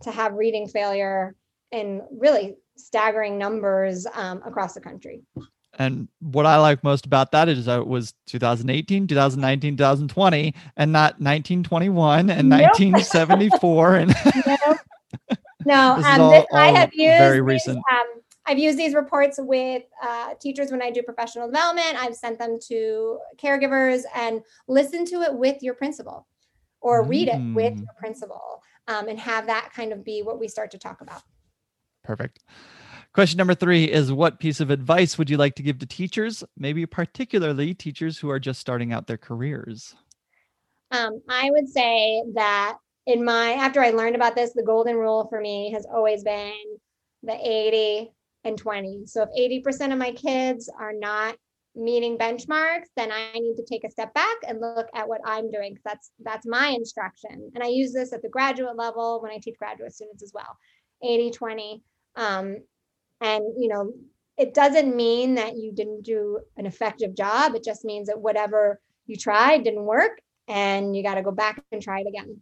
[0.03, 1.35] to have reading failure
[1.71, 5.23] in really staggering numbers um, across the country
[5.79, 10.93] and what I like most about that is that it was 2018, 2019, 2020, and
[10.93, 12.61] not 1921 and nope.
[12.79, 13.95] 1974.
[13.97, 14.09] And
[15.67, 17.79] no, this, um, all, this I have used very recent.
[17.79, 18.07] um,
[18.47, 21.97] I've used these reports with uh, teachers when I do professional development.
[21.97, 26.27] I've sent them to caregivers and listen to it with your principal
[26.81, 27.79] or read it with mm.
[27.79, 31.23] your principal um, and have that kind of be what we start to talk about.
[32.05, 32.41] Perfect.
[33.15, 36.45] Question number three is What piece of advice would you like to give to teachers,
[36.57, 39.95] maybe particularly teachers who are just starting out their careers?
[40.91, 42.77] Um, I would say that
[43.07, 46.53] in my, after I learned about this, the golden rule for me has always been
[47.23, 48.11] the 80
[48.45, 49.07] and 20.
[49.07, 51.37] So if 80% of my kids are not
[51.75, 55.51] meeting benchmarks, then I need to take a step back and look at what I'm
[55.51, 55.77] doing.
[55.85, 57.51] That's that's my instruction.
[57.55, 60.57] And I use this at the graduate level when I teach graduate students as well.
[61.03, 61.83] 80 20.
[62.17, 62.59] Um,
[63.21, 63.93] and you know,
[64.37, 67.55] it doesn't mean that you didn't do an effective job.
[67.55, 71.63] It just means that whatever you tried didn't work and you got to go back
[71.73, 72.41] and try it again.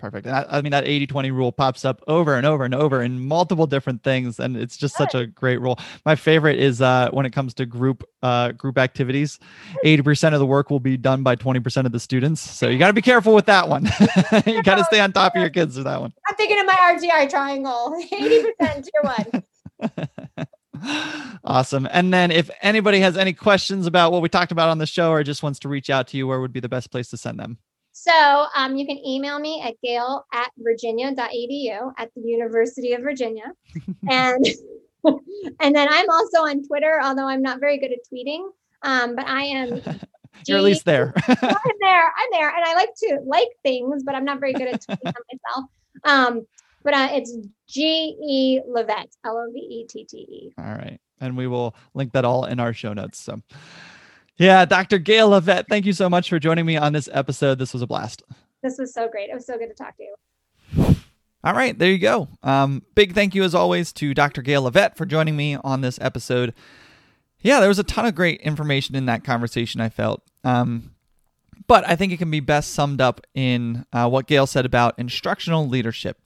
[0.00, 0.26] Perfect.
[0.26, 3.02] And I, I, mean, that 80 20 rule pops up over and over and over
[3.02, 4.40] in multiple different things.
[4.40, 5.78] And it's just such a great rule.
[6.06, 9.38] My favorite is uh, when it comes to group uh, group activities,
[9.84, 12.40] 80% of the work will be done by 20% of the students.
[12.40, 13.84] So you got to be careful with that one.
[14.46, 16.14] you got to stay on top of your kids with that one.
[16.28, 19.42] I'm thinking of my RTI triangle 80% tier
[19.82, 20.46] one.
[21.44, 21.86] awesome.
[21.90, 25.10] And then if anybody has any questions about what we talked about on the show
[25.10, 27.18] or just wants to reach out to you, where would be the best place to
[27.18, 27.58] send them?
[28.02, 33.52] So um, you can email me at gail at virginia.edu at the University of Virginia.
[34.08, 34.42] and
[35.60, 38.48] and then I'm also on Twitter, although I'm not very good at tweeting.
[38.82, 39.82] Um, but I am
[40.46, 41.12] You're at least there.
[41.28, 42.06] I'm there.
[42.06, 42.48] I'm there.
[42.48, 45.64] And I like to like things, but I'm not very good at tweeting on myself.
[46.04, 46.46] Um,
[46.82, 47.36] but uh, it's
[47.68, 50.52] G E Lovette, L O V E T T E.
[50.56, 50.98] All right.
[51.20, 53.22] And we will link that all in our show notes.
[53.22, 53.42] So
[54.40, 54.98] yeah, Dr.
[54.98, 57.58] Gail Lovette, thank you so much for joining me on this episode.
[57.58, 58.22] This was a blast.
[58.62, 59.28] This was so great.
[59.28, 60.96] It was so good to talk to you.
[61.44, 62.28] All right, there you go.
[62.42, 64.40] Um, big thank you as always to Dr.
[64.40, 66.54] Gail Lovette for joining me on this episode.
[67.40, 70.22] Yeah, there was a ton of great information in that conversation, I felt.
[70.42, 70.92] Um,
[71.66, 74.98] but I think it can be best summed up in uh, what Gail said about
[74.98, 76.18] instructional leadership.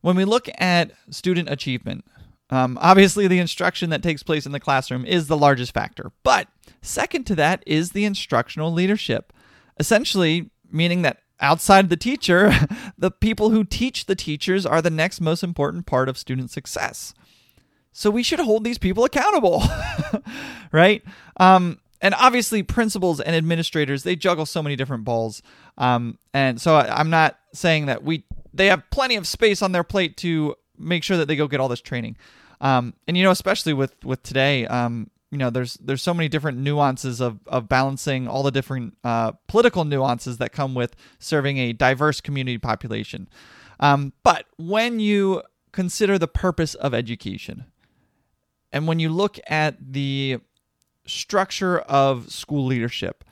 [0.00, 2.04] When we look at student achievement,
[2.52, 6.48] um, obviously, the instruction that takes place in the classroom is the largest factor, but
[6.82, 9.32] second to that is the instructional leadership.
[9.80, 12.52] Essentially, meaning that outside the teacher,
[12.98, 17.14] the people who teach the teachers are the next most important part of student success.
[17.90, 19.62] So we should hold these people accountable,
[20.72, 21.02] right?
[21.38, 25.40] Um, and obviously, principals and administrators they juggle so many different balls,
[25.78, 29.72] um, and so I, I'm not saying that we they have plenty of space on
[29.72, 32.18] their plate to make sure that they go get all this training.
[32.62, 36.28] Um, and you know, especially with with today, um, you know, there's there's so many
[36.28, 41.58] different nuances of of balancing all the different uh, political nuances that come with serving
[41.58, 43.28] a diverse community population.
[43.80, 45.42] Um, but when you
[45.72, 47.64] consider the purpose of education,
[48.72, 50.38] and when you look at the
[51.04, 53.24] structure of school leadership,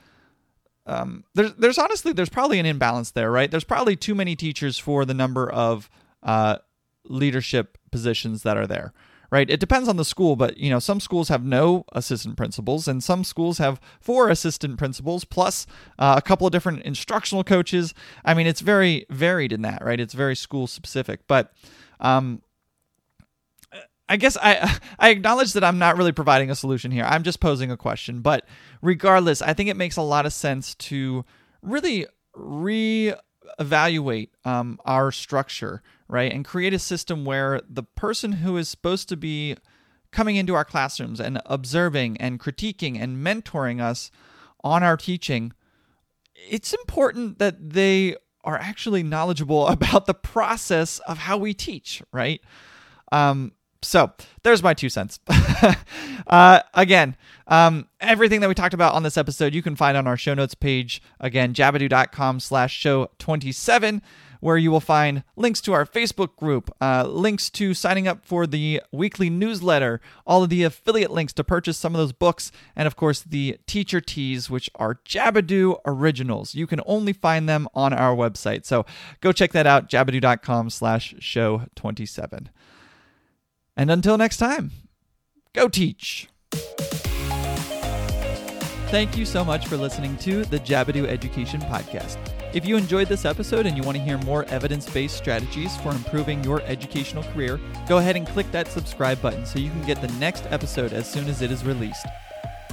[0.87, 3.49] um, there's there's honestly there's probably an imbalance there, right?
[3.49, 5.89] There's probably too many teachers for the number of
[6.25, 6.59] uh,
[7.05, 8.93] leadership positions that are there
[9.31, 9.49] right?
[9.49, 13.03] It depends on the school, but you know, some schools have no assistant principals, and
[13.03, 15.67] some schools have four assistant principals plus
[15.99, 17.95] uh, a couple of different instructional coaches.
[18.25, 20.01] I mean, it's very varied in that, right?
[20.01, 21.53] It's very school specific, but.
[22.01, 22.43] Um,
[24.11, 27.05] I guess I I acknowledge that I'm not really providing a solution here.
[27.05, 28.45] I'm just posing a question, but
[28.83, 31.25] regardless, I think it makes a lot of sense to
[31.63, 36.33] really re-evaluate um, our structure, right?
[36.33, 39.57] And create a system where the person who is supposed to be
[40.11, 44.11] coming into our classrooms and observing and critiquing and mentoring us
[44.65, 45.53] on our teaching,
[46.35, 52.41] it's important that they are actually knowledgeable about the process of how we teach, right?
[53.13, 53.53] Um,
[53.83, 55.21] so there's my two cents.
[56.27, 60.07] uh, again, um, everything that we talked about on this episode, you can find on
[60.07, 61.01] our show notes page.
[61.19, 64.03] Again, jabbedu.com slash show 27
[64.41, 68.47] where you will find links to our Facebook group, uh, links to signing up for
[68.47, 72.87] the weekly newsletter, all of the affiliate links to purchase some of those books, and
[72.87, 76.55] of course the teacher tees, which are Jabbedu originals.
[76.55, 78.65] You can only find them on our website.
[78.65, 78.85] So
[79.21, 82.51] go check that out, jabbedu.com slash show 27.
[83.77, 84.73] And until next time,
[85.53, 86.29] go teach.
[88.91, 92.19] Thank you so much for listening to the Jabbedu Education Podcast.
[92.53, 95.91] If you enjoyed this episode and you want to hear more evidence based strategies for
[95.91, 100.03] improving your educational career, go ahead and click that subscribe button so you can get
[100.03, 102.05] the next episode as soon as it is released.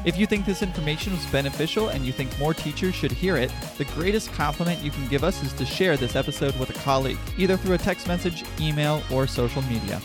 [0.03, 3.51] If you think this information was beneficial and you think more teachers should hear it,
[3.77, 7.19] the greatest compliment you can give us is to share this episode with a colleague,
[7.37, 10.01] either through a text message, email, or social media.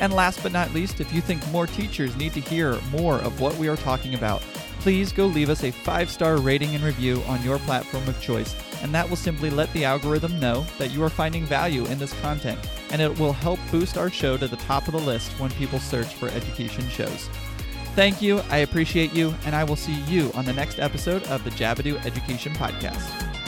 [0.00, 3.40] And last but not least, if you think more teachers need to hear more of
[3.40, 4.42] what we are talking about,
[4.82, 8.56] please go leave us a five star rating and review on your platform of choice,
[8.82, 12.12] and that will simply let the algorithm know that you are finding value in this
[12.20, 12.58] content,
[12.90, 15.78] and it will help boost our show to the top of the list when people
[15.78, 17.28] search for education shows.
[17.94, 21.44] Thank you, I appreciate you, and I will see you on the next episode of
[21.44, 23.41] the Jabbedu Education Podcast.